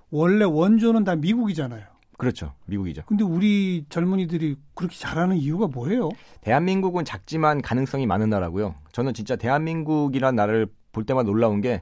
원래 0.09 0.45
원조는 0.45 1.03
다 1.03 1.15
미국이잖아요. 1.15 1.83
그렇죠. 2.17 2.53
미국이죠. 2.65 3.03
근데 3.05 3.23
우리 3.23 3.85
젊은이들이 3.89 4.55
그렇게 4.73 4.95
잘하는 4.97 5.35
이유가 5.35 5.67
뭐예요? 5.67 6.09
대한민국은 6.41 7.03
작지만 7.03 7.61
가능성이 7.61 8.05
많은 8.05 8.29
나라고요. 8.29 8.75
저는 8.93 9.13
진짜 9.13 9.35
대한민국이란 9.35 10.35
나라를 10.35 10.67
볼 10.95 11.05
때마다 11.05 11.27
놀라운 11.29 11.59
게 11.61 11.81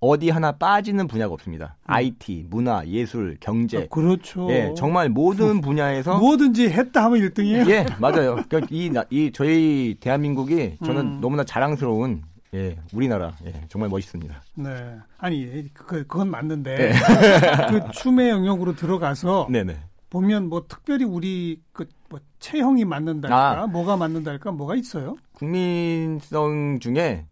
어디 0.00 0.30
하나 0.30 0.52
빠지는 0.52 1.06
분야가 1.08 1.32
없습니다. 1.34 1.76
IT, 1.84 2.46
문화, 2.50 2.86
예술, 2.86 3.36
경제. 3.40 3.78
아, 3.78 3.86
그렇죠. 3.90 4.50
예, 4.50 4.72
정말 4.76 5.08
모든 5.08 5.60
분야에서 5.60 6.18
뭐든지 6.18 6.68
했다 6.70 7.04
하면 7.04 7.20
1등이에요. 7.20 7.68
예, 7.70 7.86
맞아요. 8.00 8.36
그러니까 8.48 8.60
이, 8.70 8.90
나- 8.90 9.04
이 9.10 9.30
저희 9.32 9.96
대한민국이 10.00 10.76
저는 10.84 11.00
음. 11.02 11.20
너무나 11.20 11.44
자랑스러운 11.44 12.22
예, 12.54 12.76
우리나라. 12.92 13.32
예, 13.44 13.52
정말 13.68 13.88
멋있습니다. 13.90 14.42
네. 14.54 14.96
아니, 15.18 15.68
그, 15.74 16.06
그건 16.06 16.30
맞는데. 16.30 16.76
네. 16.76 16.92
그 17.70 17.90
춤의 17.92 18.28
영역으로 18.30 18.74
들어가서 18.76 19.48
네, 19.50 19.64
네. 19.64 19.76
보면 20.10 20.48
뭐 20.48 20.64
특별히 20.68 21.04
우리 21.04 21.60
그 21.72 21.84
뭐 22.08 22.20
체형이 22.38 22.84
맞는달까, 22.84 23.62
아. 23.62 23.66
뭐가 23.66 23.96
맞는달까, 23.96 24.52
뭐가 24.52 24.76
있어요? 24.76 25.16
국민성 25.32 26.78
중에 26.80 27.26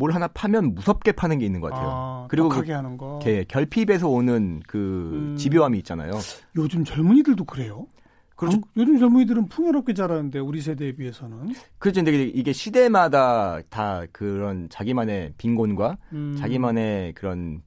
뭘 0.00 0.12
하나 0.12 0.26
파면 0.28 0.74
무섭게 0.74 1.12
파는 1.12 1.38
게 1.38 1.44
있는 1.44 1.60
것 1.60 1.70
같아요. 1.70 1.88
아, 1.92 2.26
그리고 2.30 2.48
독하게 2.48 2.72
하는 2.72 2.96
거. 2.96 3.20
이렇게 3.22 3.44
결핍에서 3.44 4.08
오는 4.08 4.60
그 4.66 4.78
음. 5.12 5.36
집요함이 5.36 5.76
있잖아요. 5.78 6.12
요즘 6.56 6.84
젊은이들도 6.84 7.44
그래요? 7.44 7.86
그렇죠. 8.34 8.56
아, 8.56 8.60
요즘 8.78 8.98
젊은이들은 8.98 9.48
풍요롭게 9.48 9.92
자라는데 9.92 10.38
우리 10.38 10.62
세대에 10.62 10.92
비해서는 10.92 11.54
그렇죠. 11.78 12.02
근데 12.02 12.24
이게 12.24 12.54
시대마다 12.54 13.60
다 13.68 14.04
그런 14.10 14.70
자기만의 14.70 15.34
빈곤과 15.36 15.98
음. 16.14 16.34
자기만의 16.38 17.12
그런 17.12 17.60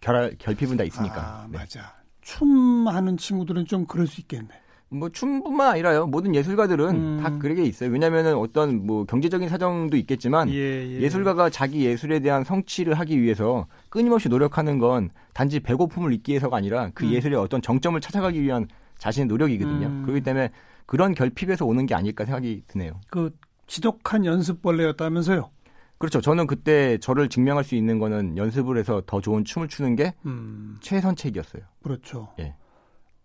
결, 0.00 0.34
결핍은 0.38 0.78
다 0.78 0.84
있으니까. 0.84 1.42
아, 1.42 1.46
네. 1.50 1.58
맞아. 1.58 1.94
춤 2.22 2.88
하는 2.88 3.18
친구들은 3.18 3.66
좀 3.66 3.84
그럴 3.84 4.06
수 4.06 4.22
있겠네. 4.22 4.48
뭐 4.88 5.08
춤뿐만 5.08 5.68
아니라요. 5.68 6.06
모든 6.06 6.34
예술가들은 6.34 6.94
음. 6.94 7.20
다 7.20 7.36
그런 7.38 7.56
게 7.56 7.64
있어요. 7.64 7.90
왜냐면은 7.90 8.36
어떤 8.36 8.86
뭐 8.86 9.04
경제적인 9.04 9.48
사정도 9.48 9.96
있겠지만 9.96 10.48
예, 10.50 11.00
예. 11.00 11.08
술가가 11.08 11.50
자기 11.50 11.84
예술에 11.84 12.20
대한 12.20 12.44
성취를 12.44 12.94
하기 12.94 13.20
위해서 13.20 13.66
끊임없이 13.88 14.28
노력하는 14.28 14.78
건 14.78 15.10
단지 15.32 15.60
배고픔을 15.60 16.12
잊기 16.12 16.32
위해서가 16.32 16.56
아니라 16.56 16.90
그 16.94 17.04
음. 17.04 17.10
예술의 17.10 17.38
어떤 17.38 17.60
정점을 17.60 18.00
찾아가기 18.00 18.40
위한 18.40 18.68
자신의 18.98 19.26
노력이거든요. 19.26 19.86
음. 19.86 20.02
그렇기 20.02 20.22
때문에 20.22 20.50
그런 20.86 21.14
결핍에서 21.14 21.66
오는 21.66 21.84
게 21.86 21.94
아닐까 21.94 22.24
생각이 22.24 22.62
드네요. 22.68 23.00
그 23.10 23.36
지독한 23.66 24.24
연습벌레였다면서요? 24.24 25.50
그렇죠. 25.98 26.20
저는 26.20 26.46
그때 26.46 26.98
저를 26.98 27.28
증명할 27.28 27.64
수 27.64 27.74
있는 27.74 27.98
거는 27.98 28.36
연습을 28.36 28.76
해서 28.78 29.02
더 29.06 29.20
좋은 29.20 29.44
춤을 29.44 29.68
추는 29.68 29.96
게 29.96 30.14
음, 30.26 30.76
최선책이었어요. 30.80 31.62
그렇죠. 31.82 32.28
예. 32.38 32.54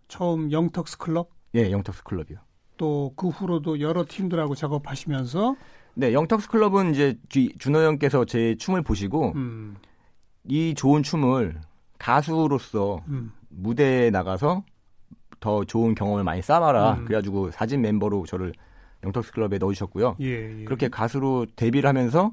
처음 0.07 0.51
영턱스 0.51 0.97
클럽 0.97 1.29
예, 1.55 1.71
영턱스 1.71 2.03
클럽이요. 2.03 2.37
또 2.77 3.13
그 3.15 3.27
후로도 3.29 3.79
여러 3.81 4.05
팀들하고 4.07 4.55
작업하시면서 4.55 5.55
네, 5.93 6.13
영턱스 6.13 6.49
클럽은 6.49 6.91
이제 6.93 7.17
주- 7.29 7.49
준호 7.59 7.79
형께서 7.79 8.25
제 8.25 8.55
춤을 8.55 8.81
보시고 8.81 9.33
음, 9.35 9.75
이 10.47 10.73
좋은 10.73 11.03
춤을 11.03 11.59
가수로서 11.99 13.01
음, 13.07 13.31
무대에 13.49 14.09
나가서 14.09 14.63
더 15.39 15.63
좋은 15.65 15.93
경험을 15.95 16.23
많이 16.23 16.41
쌓아라. 16.41 16.93
음. 16.93 17.05
그래가지고 17.05 17.51
사진 17.51 17.81
멤버로 17.81 18.25
저를 18.25 18.53
영턱스 19.03 19.31
클럽에 19.33 19.57
넣으셨고요. 19.57 20.15
예, 20.21 20.61
예. 20.61 20.63
그렇게 20.63 20.87
가수로 20.87 21.45
데뷔를 21.55 21.87
하면서 21.87 22.31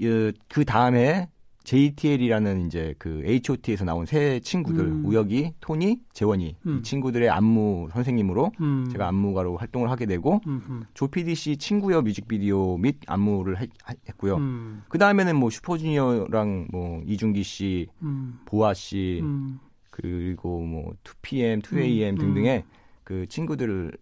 예, 0.00 0.32
그 0.48 0.64
다음에 0.64 1.28
JTL이라는 1.64 2.66
이제 2.66 2.94
그 2.98 3.22
H.O.T에서 3.24 3.84
나온 3.84 4.04
새 4.06 4.38
친구들 4.40 4.84
음. 4.84 5.04
우혁이, 5.06 5.54
토니, 5.60 6.00
재원이 6.12 6.56
음. 6.66 6.78
이 6.78 6.82
친구들의 6.82 7.28
안무 7.30 7.88
선생님으로 7.92 8.52
음. 8.60 8.88
제가 8.92 9.08
안무가로 9.08 9.56
활동을 9.56 9.90
하게 9.90 10.06
되고 10.06 10.40
음, 10.46 10.84
조피디 10.94 11.34
씨 11.34 11.56
친구여 11.56 12.02
뮤직비디오 12.02 12.76
및 12.76 12.98
안무를 13.06 13.54
하- 13.56 13.66
하- 13.82 13.94
했고요. 14.08 14.36
음, 14.36 14.82
그 14.88 14.98
다음에는 14.98 15.36
뭐 15.36 15.48
슈퍼주니어랑 15.50 16.68
뭐 16.70 17.02
이준기 17.06 17.42
씨, 17.42 17.88
음, 18.02 18.38
보아 18.44 18.74
씨 18.74 19.20
음. 19.22 19.58
그리고 19.90 20.60
뭐 20.60 20.92
2PM, 21.02 21.62
2AM 21.62 22.10
음, 22.10 22.18
등등의 22.18 22.64
그 23.04 23.26
친구들의 23.28 23.92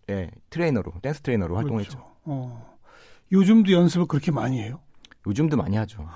트레이너로 0.51 0.93
댄스 1.01 1.21
트레이너로 1.23 1.57
활동했죠. 1.57 1.91
그렇죠. 1.99 2.13
어. 2.25 2.77
요즘도 3.31 3.71
연습을 3.73 4.07
그렇게 4.07 4.31
많이 4.33 4.61
해요? 4.61 4.81
요즘도 5.27 5.57
많이 5.57 5.77
하죠. 5.77 6.07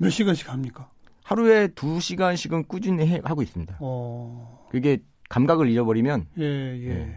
몇 0.00 0.08
시간씩 0.10 0.50
합니까? 0.50 0.90
하루에 1.24 1.68
2시간씩은 1.68 2.66
꾸준히 2.68 3.06
해- 3.06 3.20
하고 3.22 3.42
있습니다. 3.42 3.76
어, 3.80 4.66
그게 4.70 4.98
감각을 5.28 5.68
잃어버리면 5.68 6.26
예, 6.38 6.42
예. 6.44 6.88
예. 6.88 7.16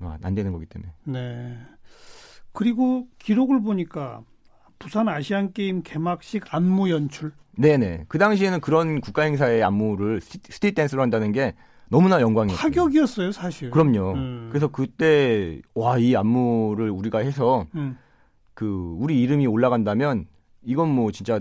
아, 0.00 0.18
안 0.22 0.34
되는 0.34 0.52
거기 0.52 0.66
때문에. 0.66 0.92
네. 1.04 1.58
그리고 2.52 3.06
기록을 3.18 3.62
보니까 3.62 4.22
부산 4.78 5.08
아시안 5.08 5.52
게임 5.52 5.82
개막식 5.82 6.54
안무 6.54 6.90
연출. 6.90 7.32
네네. 7.56 8.04
그 8.08 8.18
당시에는 8.18 8.60
그런 8.60 9.00
국가 9.00 9.22
행사의 9.22 9.62
안무를 9.62 10.20
스트- 10.20 10.52
street 10.52 10.74
댄스로 10.74 11.02
한다는 11.02 11.32
게 11.32 11.54
너무나 11.88 12.20
영광이었어요. 12.20 12.62
파격이었어요, 12.62 13.32
사실. 13.32 13.70
그럼요. 13.70 14.12
음. 14.14 14.48
그래서 14.50 14.68
그때 14.68 15.60
와 15.74 15.98
이 15.98 16.14
안무를 16.14 16.90
우리가 16.90 17.18
해서 17.20 17.66
음. 17.74 17.96
그 18.54 18.94
우리 18.98 19.20
이름이 19.22 19.46
올라간다면 19.46 20.26
이건 20.62 20.88
뭐 20.94 21.10
진짜 21.10 21.40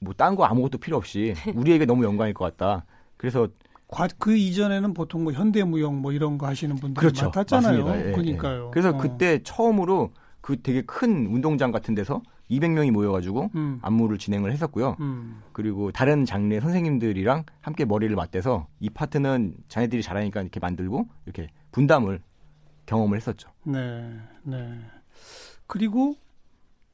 뭐 0.00 0.14
딴 0.14 0.36
거 0.36 0.44
아무것도 0.44 0.78
필요 0.78 0.96
없이 0.96 1.34
우리에게 1.54 1.86
너무 1.86 2.04
영광일 2.04 2.34
것 2.34 2.44
같다. 2.56 2.84
그래서 3.16 3.48
과- 3.88 4.08
그 4.18 4.36
이전에는 4.36 4.94
보통 4.94 5.24
뭐 5.24 5.32
현대무용 5.32 6.00
뭐 6.00 6.12
이런 6.12 6.38
거 6.38 6.46
하시는 6.46 6.74
분들이 6.76 7.00
그렇죠. 7.00 7.26
많았잖아요. 7.34 7.84
맞습니다. 7.84 8.08
예, 8.08 8.12
그러니까요. 8.12 8.66
예. 8.66 8.70
그래서 8.70 8.90
어. 8.90 8.98
그때 8.98 9.40
처음으로 9.42 10.12
그 10.40 10.60
되게 10.62 10.82
큰 10.82 11.26
운동장 11.26 11.72
같은 11.72 11.94
데서 11.94 12.22
200명이 12.50 12.90
모여가지고 12.92 13.50
음. 13.56 13.78
안무를 13.82 14.16
진행을 14.18 14.52
했었고요. 14.52 14.96
음. 15.00 15.42
그리고 15.52 15.90
다른 15.92 16.24
장르의 16.24 16.60
선생님들이랑 16.62 17.44
함께 17.60 17.84
머리를 17.84 18.14
맞대서 18.16 18.66
이 18.80 18.88
파트는 18.88 19.54
자네들이 19.68 20.02
잘하니까 20.02 20.40
이렇게 20.42 20.58
만들고 20.60 21.08
이렇게 21.26 21.48
분담을 21.72 22.20
경험을 22.86 23.16
했었죠. 23.18 23.50
네. 23.64 24.14
네. 24.44 24.80
그리고 25.66 26.14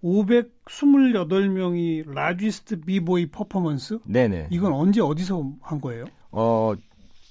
528명이 0.04 2.08
largest 2.12 2.80
비보이 2.80 3.26
퍼포먼스 3.26 3.98
네네. 4.06 4.48
이건 4.50 4.72
언제 4.72 5.00
어디서 5.00 5.52
한 5.62 5.80
거예요? 5.80 6.04
어 6.30 6.74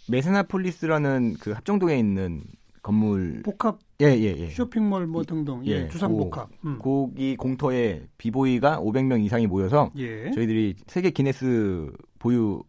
메세나폴리스라는 0.10 1.36
그 1.39 1.51
합정동에 1.51 1.98
있는 1.98 2.42
건물 2.82 3.42
복합 3.44 3.80
예예 4.01 4.36
예. 4.38 4.50
쇼핑몰 4.50 5.08
뭐 5.08 5.24
등등 5.24 5.62
예, 5.65 5.84
예, 5.84 5.88
두산 5.88 6.12
고- 6.12 6.30
복합. 6.30 6.50
음. 6.65 6.77
거기 6.82 7.38
공터에 7.38 8.03
비보이가 8.18 8.80
500명 8.82 9.24
이상이 9.24 9.48
모여서 9.48 9.92
예. 9.98 10.32
저희들이 10.32 10.75
세계 10.88 11.12
기네스 11.12 11.89
보유 12.20 12.62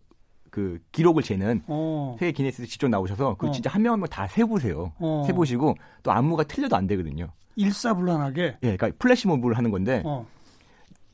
그 0.55 0.79
기록을 0.93 1.25
재는 1.25 1.63
어. 1.67 2.15
세계 2.21 2.31
기네스 2.31 2.65
직접 2.69 2.87
나오셔서 2.89 3.35
그 3.39 3.49
어. 3.49 3.51
진짜 3.51 3.69
한 3.71 3.83
명 3.83 3.95
한 3.95 3.99
명 3.99 4.09
다 4.09 4.29
세보세요. 4.29 4.93
어. 5.01 5.25
세보시고 5.27 5.75
또 6.05 6.13
안무가 6.13 6.45
틀려도 6.45 6.77
안 6.77 6.87
되거든요. 6.87 7.27
일사불란하게. 7.57 8.43
예, 8.63 8.77
그러니까 8.77 8.93
플래시몹을 9.01 9.57
하는 9.59 9.73
건데 9.73 10.01
어. 10.05 10.25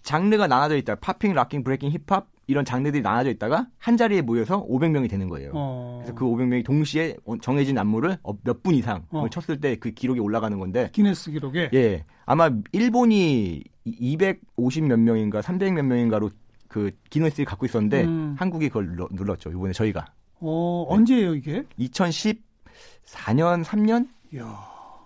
장르가 0.03 0.47
나눠져 0.47 0.77
있다. 0.77 0.97
popping, 0.97 1.33
locking, 1.33 1.65
breaking, 1.65 1.91
힙합 1.91 2.27
이런 2.47 2.67
장르들이 2.67 3.01
나눠져 3.03 3.31
있다가 3.31 3.67
한 3.79 3.97
자리에 3.97 4.21
모여서 4.21 4.67
500명이 4.67 5.09
되는 5.09 5.29
거예요. 5.31 5.53
어. 5.55 6.01
그래서 6.03 6.15
그 6.15 6.27
500명이 6.27 6.63
동시에 6.63 7.17
정해진 7.41 7.79
안무를 7.79 8.19
몇 8.45 8.63
분 8.63 8.75
이상을 8.75 9.03
어. 9.11 9.27
쳤을 9.31 9.59
때 9.59 9.77
그 9.77 9.93
기록이 9.93 10.21
올라가는 10.21 10.59
건데 10.59 10.91
기네스 10.93 11.31
기록에 11.31 11.71
예 11.73 12.05
아마 12.27 12.51
일본이 12.73 13.63
250 13.87 14.85
몇 14.85 15.01
명인가 15.01 15.41
300 15.41 15.73
몇 15.73 15.83
명인가로 15.85 16.29
그 16.71 16.93
기네스를 17.11 17.45
갖고 17.45 17.67
있었는데 17.67 18.05
음. 18.05 18.37
한국이 18.39 18.69
그걸 18.69 18.87
눌러- 18.87 19.09
눌렀죠 19.11 19.51
이번에 19.51 19.73
저희가 19.73 20.07
어, 20.43 20.87
네. 20.89 20.95
언제예요, 20.95 21.35
이게? 21.35 21.65
2014년 21.79 23.65
3년 23.65 24.09
이야. 24.33 24.59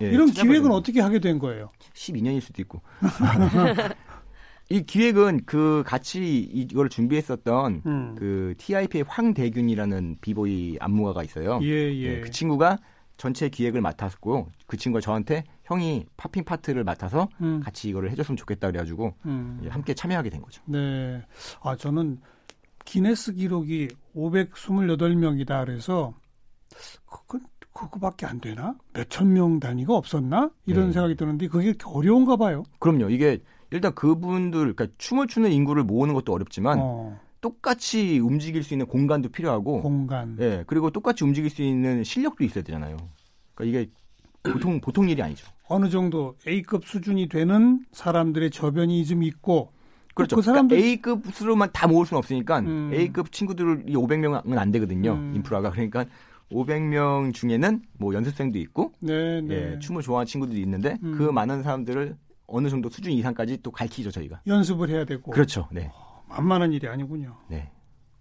예, 0.03 0.07
이런 0.11 0.31
기획은. 0.31 0.71
어떻게 0.71 1.01
하게 1.01 1.19
된 1.21 1.39
거예요? 1.39 1.71
12년일 1.95 2.41
수도 2.41 2.61
있고 2.63 2.83
이 4.71 4.83
기획은 4.83 5.41
그 5.47 5.83
같이 5.87 6.39
이걸 6.41 6.89
준비했었던 6.89 7.83
음. 7.87 8.15
그 8.19 8.55
TIP의 8.59 9.05
황대균이라는 9.07 10.17
비보이 10.21 10.79
안무가가 10.81 11.23
있어요. 11.23 11.61
예, 11.63 11.93
예. 11.95 12.21
그 12.21 12.31
친구가 12.31 12.79
전체 13.17 13.49
기획을 13.49 13.81
맡았고 13.81 14.49
그 14.67 14.77
친구가 14.77 15.01
저한테 15.01 15.45
형이 15.65 16.05
팝핑 16.17 16.45
파트를 16.45 16.85
맡아서 16.85 17.29
음. 17.41 17.61
같이 17.61 17.89
이거를 17.89 18.11
해줬으면 18.11 18.37
좋겠다 18.37 18.69
그래가지고 18.69 19.15
음. 19.27 19.61
예, 19.65 19.69
함께 19.69 19.95
참여하게 19.95 20.31
된 20.31 20.43
거죠. 20.43 20.63
네. 20.67 21.23
아, 21.63 21.77
저는 21.77 22.21
기네스 22.85 23.35
기록이 23.35 23.89
528명이다 24.17 25.65
그래서 25.65 26.15
그건 27.07 27.43
그거밖에 27.73 28.27
안 28.27 28.41
되나? 28.41 28.75
몇 28.93 29.09
천 29.09 29.33
명 29.33 29.59
단위가 29.59 29.95
없었나? 29.97 30.51
이런 30.67 30.87
네. 30.89 30.93
생각이 30.93 31.17
드는데 31.17 31.49
그게 31.49 31.75
어려운가 31.85 32.37
봐요. 32.37 32.63
그럼요. 32.79 33.11
이게 33.11 33.39
일단 33.71 33.93
그분들 33.95 34.75
그러니까 34.75 34.87
춤을 34.99 35.27
추는 35.27 35.51
인구를 35.51 35.83
모으는 35.83 36.15
것도 36.15 36.33
어렵지만 36.33 36.79
어, 36.81 37.19
똑같이 37.45 38.21
움직일 38.21 38.63
수 38.63 38.73
있는 38.73 38.87
공간도 38.87 39.29
필요하고 39.29 39.83
공간. 39.83 40.35
예 40.41 40.65
그리고 40.67 40.89
똑같이 40.89 41.25
움직일 41.25 41.51
수 41.51 41.61
있는 41.61 42.03
실력도 42.03 42.43
있어야 42.43 42.65
되잖아요. 42.65 42.97
그러니까 43.55 43.83
이게 43.83 43.91
보통 44.51 44.81
보통 44.81 45.11
일이 45.11 45.21
아니죠. 45.21 45.47
어느 45.69 45.91
정도 45.91 46.37
A급 46.49 46.87
수준이 46.87 47.29
되는 47.29 47.85
사람들의 47.93 48.51
저변이 48.51 49.05
좀 49.05 49.23
있고 49.23 49.73
그렇죠. 50.15 50.37
그 50.37 50.43
사람들 50.43 50.75
그러니까 50.79 51.11
A급으로만 51.11 51.69
다 51.75 51.87
모을 51.87 52.07
수는 52.07 52.19
없으니까 52.19 52.61
음. 52.61 52.91
A급 52.95 53.31
친구들이 53.31 53.93
500명은 53.93 54.57
안 54.57 54.71
되거든요. 54.71 55.13
음. 55.13 55.33
인프라가 55.37 55.71
그러니까 55.71 56.07
500명 56.51 57.35
중에는 57.35 57.83
뭐 57.99 58.15
연습생도 58.15 58.59
있고 58.59 58.93
네, 59.01 59.43
네. 59.43 59.73
예, 59.75 59.79
춤을 59.81 60.01
좋아하는 60.01 60.25
친구들이 60.25 60.63
있는데 60.63 60.97
음. 61.03 61.15
그 61.19 61.25
많은 61.25 61.63
사람들을 61.63 62.17
어느 62.47 62.69
정도 62.71 62.89
수준 62.89 63.13
이상까지 63.13 63.59
또 63.63 63.71
가르치죠 63.71 64.11
저희가. 64.13 64.41
연습을 64.47 64.89
해야 64.89 65.05
되고 65.05 65.31
그렇죠. 65.31 65.69
네. 65.71 65.91
만만한 66.29 66.73
일이 66.73 66.89
아니군요. 66.89 67.37
네. 67.49 67.71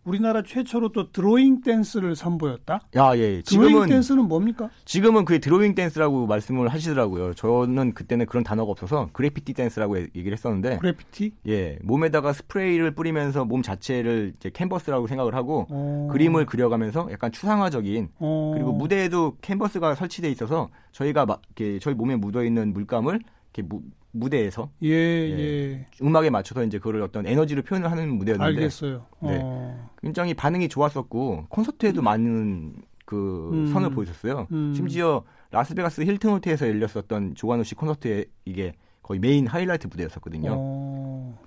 우리나라 0.06 0.44
최초로 0.44 0.92
또 0.92 1.12
드로잉 1.12 1.62
댄스를 1.62 2.16
선보였다. 2.16 2.82
야, 2.98 3.18
예. 3.18 3.42
드로잉 3.42 3.44
지금은 3.44 3.88
댄스는 3.88 4.28
뭡니까? 4.28 4.70
지금은 4.84 5.24
그게 5.24 5.40
드로잉 5.40 5.76
댄스라고 5.76 6.28
말씀을 6.28 6.68
하시더라고요. 6.68 7.34
저는 7.36 7.94
그때는 7.94 8.26
그런 8.26 8.44
단어가 8.44 8.72
없어서 8.72 9.10
그래피티 9.14 9.54
댄스라고 9.54 9.98
얘기를 9.98 10.34
했었는데 10.34 10.80
그래피티. 10.80 11.32
예, 11.48 11.80
몸에다가 11.84 12.34
스프레이를 12.34 12.92
뿌리면서 12.92 13.46
몸 13.46 13.62
자체를 13.62 14.34
이제 14.36 14.50
캔버스라고 14.50 15.08
생각을 15.08 15.36
하고 15.36 15.68
어. 15.70 16.10
그림을 16.12 16.46
그려가면서 16.48 17.08
약간 17.12 17.32
추상화적인 17.32 18.10
어. 18.20 18.52
그리고 18.56 18.74
무대에도 18.74 19.38
캔버스가 19.42 19.96
설치돼 19.96 20.30
있어서 20.32 20.70
저희가 20.92 21.26
막 21.26 21.42
이렇게 21.56 21.80
저희 21.80 21.94
몸에 21.94 22.18
묻어 22.18 22.44
있는 22.44 22.74
물감을 22.74 23.22
이렇게 23.54 23.70
무, 24.14 24.26
무대에서 24.26 24.70
예, 24.84 24.90
예. 24.90 25.86
음악에 26.02 26.30
맞춰서 26.30 26.64
이제 26.64 26.78
그걸 26.78 27.02
어떤 27.02 27.26
에너지를 27.26 27.64
표현을 27.64 27.92
하는 27.92 28.16
무대였는데 28.18 28.46
알겠어요. 28.46 29.02
네. 29.22 29.40
어. 29.42 29.90
굉장히 30.02 30.34
반응이 30.34 30.70
좋았었고 30.70 31.48
콘서트에도 31.50 32.02
많은 32.02 32.76
그 33.06 33.50
음. 33.52 33.68
선을 33.68 33.90
보였었어요. 33.92 34.48
음. 34.52 34.74
심지어 34.76 35.24
라스베가스 35.52 36.02
힐튼 36.02 36.32
호텔에서 36.32 36.68
열렸었던 36.68 37.36
조관우 37.36 37.64
씨 37.64 37.76
콘서트에 37.76 38.26
이게 38.46 38.74
거의 39.02 39.20
메인 39.20 39.48
하이라이트 39.48 39.88
무대였었거든요. 39.88 40.50
어. 40.56 41.40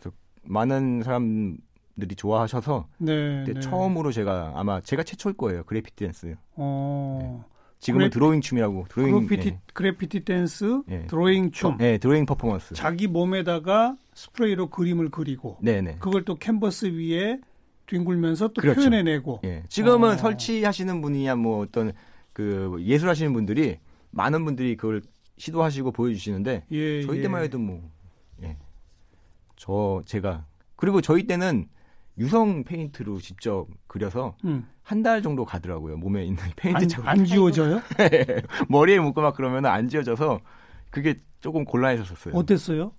많은 0.42 1.02
사람들이 1.02 2.14
좋아하셔서 2.16 2.86
네, 2.98 3.44
그때 3.44 3.54
네. 3.54 3.60
처음으로 3.60 4.12
제가 4.12 4.52
아마 4.54 4.80
제가 4.80 5.02
최초일 5.02 5.36
거예요. 5.36 5.64
그래피티 5.64 5.96
댄스. 5.96 6.36
어. 6.54 7.44
지금은 7.78 8.04
그래- 8.06 8.10
드로잉 8.10 8.40
춤이라고 8.40 8.86
드로잉 8.88 9.26
그래피티 9.26 9.48
예. 9.48 9.60
그래피티 9.74 10.20
댄스, 10.24 10.82
예. 10.90 11.06
드로잉 11.06 11.50
춤. 11.52 11.76
네, 11.76 11.98
드로잉 11.98 12.24
퍼포먼스. 12.26 12.74
자기 12.74 13.06
몸에다가 13.06 13.96
스프레이로 14.14 14.70
그림을 14.70 15.10
그리고 15.10 15.58
네, 15.60 15.80
네. 15.82 15.96
그걸 15.98 16.24
또 16.24 16.36
캔버스 16.36 16.86
위에 16.86 17.38
뒹굴면서 17.86 18.48
또 18.48 18.60
그렇죠. 18.62 18.80
표현해내고. 18.80 19.40
예. 19.44 19.62
지금은 19.68 20.10
어. 20.14 20.16
설치하시는 20.16 21.00
분이야 21.02 21.36
뭐 21.36 21.60
어떤 21.62 21.92
그 22.32 22.76
예술하시는 22.80 23.32
분들이 23.32 23.78
많은 24.10 24.44
분들이 24.44 24.76
그걸 24.76 25.02
시도하시고 25.36 25.92
보여주시는데 25.92 26.64
예, 26.70 27.02
저희 27.02 27.18
예. 27.18 27.22
때만 27.22 27.42
해도 27.42 27.58
뭐, 27.58 27.82
예. 28.42 28.56
저, 29.56 30.02
제가. 30.06 30.46
그리고 30.76 31.00
저희 31.00 31.24
때는 31.26 31.68
유성 32.18 32.64
페인트로 32.64 33.18
직접 33.20 33.66
그려서 33.86 34.36
음. 34.44 34.66
한달 34.82 35.22
정도 35.22 35.44
가더라고요. 35.44 35.96
몸에 35.96 36.24
있는 36.24 36.42
페인트 36.56 36.82
안, 36.82 36.88
자국. 36.88 37.08
안 37.08 37.24
지워져요? 37.24 37.80
머리에 38.68 38.98
묻고 38.98 39.20
막 39.20 39.34
그러면 39.34 39.66
안 39.66 39.88
지워져서 39.88 40.40
그게 40.90 41.20
조금 41.40 41.64
곤란해졌었어요. 41.64 42.34
어땠어요? 42.34 42.92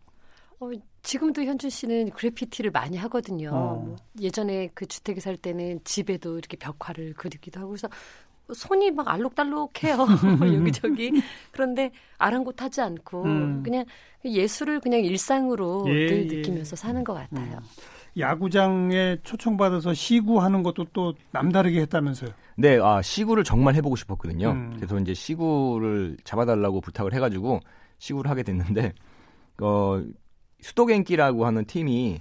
어, 0.59 0.69
지금도 1.03 1.43
현준 1.43 1.69
씨는 1.69 2.09
그래피티를 2.11 2.71
많이 2.71 2.97
하거든요. 2.97 3.49
어. 3.49 3.75
뭐 3.75 3.95
예전에 4.19 4.69
그 4.73 4.85
주택에 4.85 5.19
살 5.19 5.37
때는 5.37 5.79
집에도 5.83 6.37
이렇게 6.37 6.57
벽화를 6.57 7.13
그리기도 7.13 7.59
하고 7.59 7.69
그래서 7.69 7.87
손이 8.53 8.91
막 8.91 9.07
알록달록해요. 9.07 9.97
여기저기. 10.55 11.11
그런데 11.51 11.91
아랑곳하지 12.17 12.81
않고 12.81 13.23
음. 13.23 13.63
그냥 13.63 13.85
예술을 14.25 14.79
그냥 14.79 15.01
일상으로 15.01 15.85
예, 15.87 15.91
늘 15.91 16.31
예. 16.31 16.35
느끼면서 16.37 16.75
사는 16.75 17.03
것 17.03 17.13
같아요. 17.13 17.59
야구장에 18.19 19.17
초청받아서 19.23 19.93
시구하는 19.93 20.63
것도 20.63 20.85
또 20.93 21.13
남다르게 21.31 21.81
했다면서요. 21.81 22.31
네, 22.57 22.79
아, 22.81 23.01
시구를 23.01 23.43
정말 23.43 23.75
해보고 23.75 23.95
싶었거든요. 23.95 24.51
음. 24.51 24.73
그래서 24.75 24.97
이제 24.99 25.13
시구를 25.13 26.17
잡아달라고 26.23 26.81
부탁을 26.81 27.13
해가지고 27.13 27.59
시구를 27.99 28.29
하게 28.29 28.43
됐는데, 28.43 28.93
어, 29.61 30.03
수도gen기라고 30.61 31.45
하는 31.45 31.65
팀이 31.65 32.19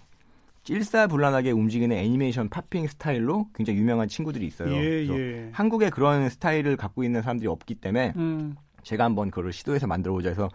찔사불란하게 0.67 1.53
움직이는 1.53 1.97
애니메이션 1.97 2.49
팝핑 2.49 2.89
스타일로 2.89 3.49
굉장히 3.55 3.79
유명한 3.79 4.09
친구들이 4.09 4.47
있어요. 4.47 4.75
예, 4.75 5.07
예. 5.09 5.49
한국에 5.53 5.91
그런 5.91 6.29
스타일을 6.29 6.77
갖고 6.77 7.05
있는 7.05 7.23
사람들이 7.23 7.49
없기 7.49 7.77
때문에 7.77 8.15
음, 8.17 8.57
제가 8.83 9.05
한번 9.05 9.31
그걸 9.31 9.53
시도해서 9.53 9.87
만들어보자 9.87 10.31
해서 10.31 10.49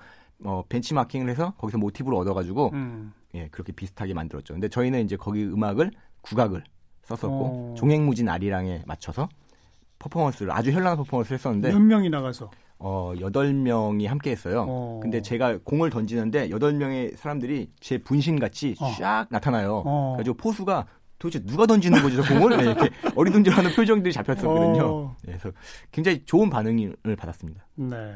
어, 0.43 0.63
벤치마킹을 0.67 1.29
해서 1.29 1.53
거기서 1.57 1.77
모티브를 1.77 2.17
얻어가지고 2.17 2.71
음. 2.73 3.13
예, 3.35 3.47
그렇게 3.49 3.71
비슷하게 3.71 4.13
만들었죠. 4.13 4.53
근데 4.53 4.67
저희는 4.67 5.03
이제 5.03 5.15
거기 5.15 5.43
음악을 5.43 5.91
국악을 6.21 6.63
썼었고 7.03 7.73
어. 7.73 7.75
종횡무진 7.77 8.29
아리랑에 8.29 8.83
맞춰서 8.85 9.29
퍼포먼스를 9.99 10.51
아주 10.51 10.71
현란한 10.71 10.97
퍼포먼스를 10.97 11.37
했었는데 11.37 11.71
몇 11.71 11.79
명이 11.79 12.09
나가서. 12.09 12.49
어, 12.83 13.13
8명이 13.15 14.07
함께 14.07 14.31
했어요. 14.31 14.65
어. 14.67 14.99
근데 15.01 15.21
제가 15.21 15.59
공을 15.63 15.91
던지는데 15.91 16.49
8명의 16.49 17.15
사람들이 17.15 17.69
제 17.79 17.99
분신같이 17.99 18.75
어. 18.79 18.91
쫙 18.97 19.27
나타나요. 19.29 19.83
어. 19.85 20.13
그래가지고 20.15 20.37
포수가 20.37 20.87
도대체 21.19 21.45
누가 21.45 21.67
던지는 21.67 22.01
거지, 22.01 22.15
저 22.15 22.23
공을? 22.23 22.57
네, 22.57 22.63
이렇게 22.63 22.89
어리둥절하는 23.15 23.75
표정들이 23.75 24.11
잡혔었거든요. 24.11 24.83
어. 24.83 25.15
네, 25.21 25.37
그래서 25.37 25.55
굉장히 25.91 26.23
좋은 26.25 26.49
반응을 26.49 27.15
받았습니다. 27.15 27.67
네. 27.75 28.15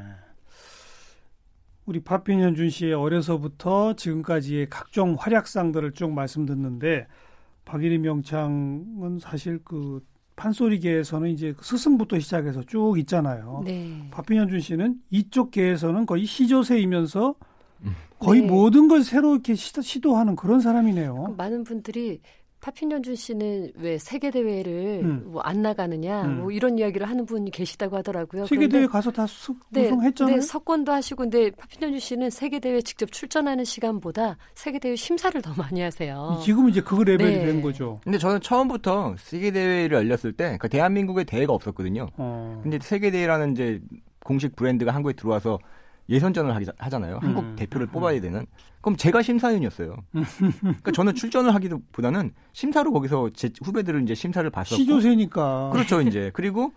우리 1.86 2.00
파핀 2.00 2.40
현준 2.40 2.70
씨의 2.70 2.94
어려서부터 2.94 3.96
지금까지의 3.96 4.70
각종 4.70 5.16
활약상들을 5.20 5.94
쭉 5.94 6.12
말씀 6.12 6.46
듣는데 6.46 7.08
박일희 7.66 8.00
명창은 8.00 9.20
사실 9.20 9.60
그 9.64 10.04
판소리계에서는 10.36 11.30
이제 11.30 11.54
그 11.54 11.64
스승부터 11.64 12.20
시작해서 12.20 12.64
쭉 12.64 12.98
있잖아요. 13.00 13.62
네. 13.66 14.08
파핀 14.12 14.38
현준 14.40 14.60
씨는 14.60 14.96
이쪽 15.12 15.52
계에서는 15.52 16.06
거의 16.06 16.26
시조세이면서 16.26 17.36
거의 18.20 18.42
네. 18.42 18.48
모든 18.48 18.88
걸 18.88 19.04
새로 19.04 19.34
이렇게 19.34 19.56
시도, 19.56 19.82
시도하는 19.82 20.36
그런 20.36 20.60
사람이네요. 20.60 21.36
많은 21.38 21.64
분들이 21.64 22.22
파핀연준 22.62 23.16
씨는 23.16 23.72
왜 23.76 23.98
세계 23.98 24.32
대회를 24.32 25.02
음. 25.04 25.24
뭐안 25.28 25.62
나가느냐 25.62 26.24
음. 26.24 26.40
뭐 26.42 26.52
이런 26.52 26.80
이야기를 26.80 27.08
하는 27.08 27.26
분이 27.26 27.52
계시다고 27.52 27.98
하더라고요. 27.98 28.48
세계 28.48 28.68
대회 28.68 28.88
가서 28.88 29.12
다 29.12 29.28
수, 29.28 29.56
네, 29.70 29.86
우승했잖아요. 29.86 30.36
네, 30.36 30.42
석권도 30.42 30.92
하시고 30.92 31.24
근데 31.24 31.52
파핀연준 31.52 32.00
씨는 32.00 32.30
세계 32.32 32.60
대회 32.60 32.82
직접 32.82 33.12
출전하는 33.12 33.64
시간보다 33.64 34.38
세계 34.56 34.80
대회 34.80 34.96
심사를 34.96 35.40
더 35.42 35.54
많이 35.56 35.82
하세요. 35.82 36.40
지금은 36.44 36.72
이제 36.72 36.82
그 36.82 36.96
레벨이 36.96 37.38
네. 37.38 37.46
된 37.46 37.62
거죠. 37.62 38.00
근데 38.04 38.18
저는 38.18 38.42
처음부터 38.42 39.16
세계 39.20 39.52
대회를 39.52 39.98
열렸을 39.98 40.34
때, 40.34 40.46
그러니까 40.46 40.68
대한민국에 40.68 41.24
대회가 41.24 41.54
없었거든요. 41.54 42.08
어. 42.18 42.60
근데 42.64 42.80
세계 42.82 43.12
대회라는 43.12 43.52
이제 43.52 43.80
공식 44.24 44.56
브랜드가 44.56 44.94
한국에 44.94 45.14
들어와서 45.14 45.60
예선전을 46.10 46.54
하기, 46.56 46.66
하잖아요. 46.78 47.20
한국 47.22 47.44
음. 47.44 47.56
대표를 47.56 47.88
뽑아야 47.88 48.22
되는. 48.22 48.46
그럼 48.82 48.96
제가 48.96 49.22
심사위원이었어요. 49.22 49.96
그러니까 50.62 50.92
저는 50.92 51.16
출전을 51.16 51.54
하기보다는 51.56 52.32
심사로 52.54 52.92
거기서 52.92 53.32
제 53.34 53.50
후배들을 53.64 54.04
이제 54.04 54.14
심사를 54.14 54.48
봤었고. 54.50 54.76
시조세니까. 54.76 55.72
그렇죠, 55.72 56.02
이제. 56.02 56.30
그리고 56.34 56.74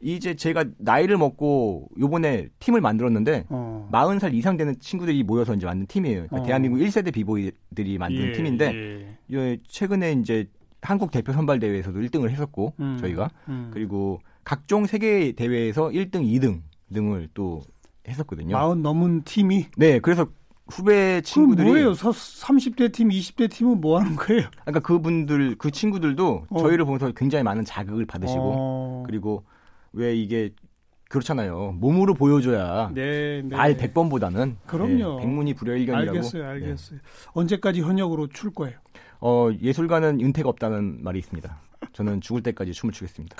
이제 0.00 0.34
제가 0.34 0.64
나이를 0.78 1.16
먹고 1.16 1.88
요번에 2.00 2.48
팀을 2.58 2.80
만들었는데 2.80 3.46
어. 3.50 3.88
40살 3.92 4.34
이상 4.34 4.56
되는 4.56 4.74
친구들이 4.80 5.22
모여서 5.22 5.54
이제 5.54 5.64
만든 5.64 5.86
팀이에요. 5.86 6.26
그러니까 6.26 6.40
어. 6.40 6.42
대한민국 6.42 6.78
1세대 6.78 7.12
비보이들이 7.12 7.98
만든 7.98 8.28
예, 8.28 8.32
팀인데 8.32 8.74
예. 8.74 9.18
예, 9.30 9.58
최근에 9.68 10.14
이제 10.14 10.48
한국 10.80 11.12
대표 11.12 11.32
선발 11.32 11.60
대회에서도 11.60 11.96
1등을 12.00 12.30
했었고 12.30 12.74
음. 12.80 12.98
저희가 12.98 13.30
음. 13.48 13.70
그리고 13.72 14.20
각종 14.42 14.86
세계 14.86 15.30
대회에서 15.30 15.90
1등, 15.90 16.24
2등 16.24 16.62
등을 16.92 17.28
또 17.32 17.62
했었거든요. 18.08 18.52
마흔 18.56 18.82
넘은 18.82 19.22
팀이 19.24 19.66
네, 19.76 19.98
그래서 20.00 20.26
후배 20.68 21.20
친구들이 21.22 21.68
뭐예요? 21.68 21.94
서- 21.94 22.10
30대 22.10 22.92
팀, 22.92 23.08
20대 23.10 23.50
팀은 23.50 23.80
뭐 23.80 23.98
하는 24.00 24.16
거예요? 24.16 24.48
그러니까 24.62 24.80
그분들 24.80 25.56
그 25.58 25.70
친구들도 25.70 26.46
어. 26.48 26.58
저희를 26.58 26.84
보면서 26.84 27.10
굉장히 27.12 27.42
많은 27.42 27.64
자극을 27.64 28.06
받으시고 28.06 28.40
어. 28.40 29.02
그리고 29.06 29.44
왜 29.92 30.14
이게 30.16 30.50
그렇잖아요. 31.10 31.72
몸으로 31.72 32.14
보여줘야 32.14 32.90
네, 32.94 33.42
네. 33.42 33.54
말 33.54 33.76
100번보다는 33.76 34.56
그럼요. 34.66 35.18
백문이 35.18 35.52
불여일견이라고. 35.54 36.16
알겠어요, 36.16 36.44
알겠어요. 36.48 37.00
언제까지 37.32 37.82
현역으로 37.82 38.28
출 38.28 38.50
거예요? 38.54 38.78
어, 39.20 39.50
예술가는 39.60 40.20
은퇴가 40.20 40.48
없다는 40.48 41.02
말이 41.04 41.18
있습니다. 41.18 41.60
저는 41.92 42.22
죽을 42.22 42.42
때까지 42.42 42.72
춤을 42.72 42.92
추겠습니다. 42.94 43.36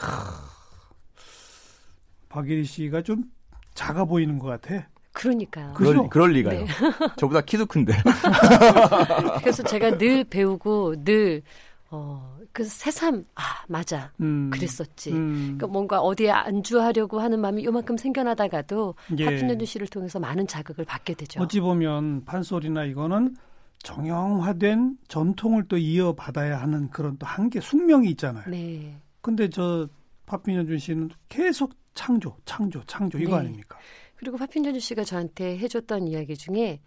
박예리 2.28 2.64
씨가 2.64 3.02
좀 3.02 3.24
작아 3.74 4.04
보이는 4.04 4.38
것 4.38 4.48
같아. 4.48 4.86
그러니까요. 5.12 5.74
그럴, 5.74 6.08
그럴 6.08 6.32
리가요. 6.32 6.60
네. 6.60 6.66
저보다 7.16 7.42
키도 7.42 7.66
큰데. 7.66 7.92
그래서 9.40 9.62
제가 9.62 9.98
늘 9.98 10.24
배우고 10.24 11.04
늘 11.04 11.42
어, 11.90 12.38
그 12.52 12.64
새삼 12.64 13.24
아 13.34 13.42
맞아 13.68 14.12
음. 14.20 14.50
그랬었지. 14.50 15.12
음. 15.12 15.38
그러니까 15.58 15.66
뭔가 15.66 16.00
어디에 16.00 16.30
안주하려고 16.30 17.20
하는 17.20 17.40
마음이 17.40 17.64
요만큼 17.64 17.98
생겨나다가도 17.98 18.94
예. 19.18 19.24
파핀연준 19.26 19.66
씨를 19.66 19.86
통해서 19.88 20.18
많은 20.18 20.46
자극을 20.46 20.86
받게 20.86 21.14
되죠. 21.14 21.42
어찌 21.42 21.60
보면 21.60 22.24
판소리나 22.24 22.84
이거는 22.84 23.36
정형화된 23.82 24.96
전통을 25.08 25.64
또 25.68 25.76
이어받아야 25.76 26.60
하는 26.60 26.88
그런 26.90 27.18
또 27.18 27.26
한계 27.26 27.60
숙명이 27.60 28.08
있잖아요. 28.10 28.44
네. 28.48 28.96
근데 29.20 29.50
저 29.50 29.88
파핀현준 30.26 30.78
씨는 30.78 31.10
계속 31.28 31.74
창조, 31.94 32.36
창조, 32.44 32.82
창조 32.84 33.18
이거 33.18 33.32
네. 33.32 33.46
아닙니까? 33.46 33.78
그리고 34.16 34.36
파핀연준 34.36 34.80
씨가 34.80 35.04
저한테 35.04 35.58
해줬던 35.58 36.08
이야기 36.08 36.36
중에 36.36 36.80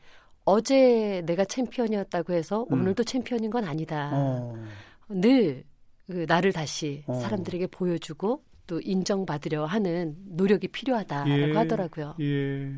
어제 0.45 1.21
내가 1.25 1.45
챔피언이었다고 1.45 2.33
해서 2.33 2.65
음. 2.71 2.81
오늘도 2.81 3.03
챔피언인 3.03 3.49
건 3.49 3.65
아니다. 3.65 4.11
어. 4.13 4.55
늘 5.09 5.63
그 6.07 6.25
나를 6.27 6.53
다시 6.53 7.03
어. 7.07 7.15
사람들에게 7.15 7.67
보여주고 7.67 8.43
또 8.67 8.81
인정받으려 8.81 9.65
하는 9.65 10.15
노력이 10.25 10.67
필요하다라고 10.69 11.31
예. 11.31 11.53
하더라고요. 11.53 12.15
예. 12.21 12.71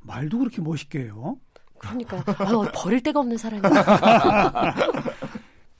말도 0.00 0.38
그렇게 0.38 0.60
멋있게 0.60 1.00
해요. 1.00 1.38
그러니까 1.78 2.18
아, 2.26 2.72
버릴 2.74 3.02
데가 3.02 3.20
없는 3.20 3.36
사람이야. 3.36 3.70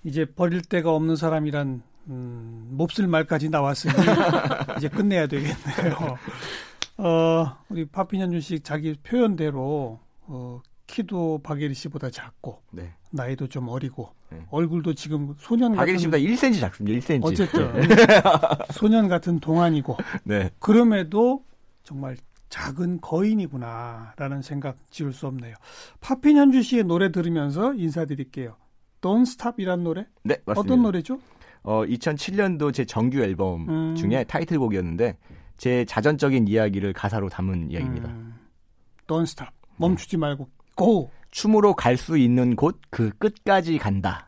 이제 0.05 0.24
버릴 0.24 0.62
데가 0.62 0.92
없는 0.92 1.16
사람이란 1.16 1.83
음, 2.08 2.68
몹쓸 2.72 3.06
말까지 3.06 3.48
나왔으니 3.50 3.92
이제 4.78 4.88
끝내야 4.88 5.26
되겠네요. 5.26 6.18
어, 6.98 7.56
우리 7.68 7.84
파피년준 7.86 8.40
씨 8.40 8.60
자기 8.60 8.94
표현대로 8.94 10.00
어, 10.26 10.60
키도 10.86 11.40
박예리 11.42 11.74
씨보다 11.74 12.10
작고 12.10 12.62
네. 12.72 12.92
나이도 13.10 13.48
좀 13.48 13.68
어리고 13.68 14.12
네. 14.30 14.44
얼굴도 14.50 14.94
지금 14.94 15.34
소년 15.38 15.74
박예리 15.74 15.98
씨보다 15.98 16.18
1cm 16.18 16.60
작습니다. 16.60 17.06
1cm. 17.06 17.24
어쨌든 17.24 17.72
소년 18.72 19.08
같은 19.08 19.40
동안이고 19.40 19.96
네. 20.24 20.50
그럼에도 20.58 21.44
정말 21.84 22.16
작은 22.48 23.00
거인이구나라는 23.00 24.42
생각 24.42 24.76
지울 24.90 25.12
수 25.12 25.26
없네요. 25.28 25.54
현주 26.36 26.62
씨의 26.62 26.84
노래 26.84 27.12
들으면서 27.12 27.72
인사드릴게요. 27.74 28.56
Don't 29.00 29.22
Stop이란 29.22 29.82
노래? 29.84 30.06
네, 30.22 30.36
맞습니다. 30.44 30.60
어떤 30.60 30.82
노래죠? 30.82 31.20
어, 31.62 31.85
2007년도 31.85 32.73
제 32.73 32.85
정규 32.85 33.20
앨범 33.20 33.68
음. 33.68 33.94
중에 33.94 34.25
타이틀곡이었는데 34.25 35.16
제 35.57 35.85
자전적인 35.85 36.49
이야기를 36.49 36.92
가사로 36.94 37.29
담은 37.29 37.70
이야기입니다. 37.70 38.09
음, 38.09 38.38
Don't 39.07 39.23
Stop. 39.23 39.51
멈추지 39.77 40.16
말고 40.16 40.49
고! 40.75 41.11
춤으로 41.31 41.75
갈 41.75 41.96
수 41.96 42.16
있는 42.18 42.57
곳 42.57 42.81
그 42.90 43.11
끝까지 43.18 43.79
간다. 43.79 44.27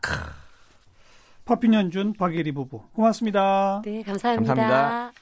파핀 1.45 1.75
현준 1.75 2.12
박예리 2.12 2.53
부부 2.53 2.83
고맙습니다. 2.92 3.83
네, 3.85 4.03
감사합니다. 4.03 4.55
감사합니다. 4.55 5.12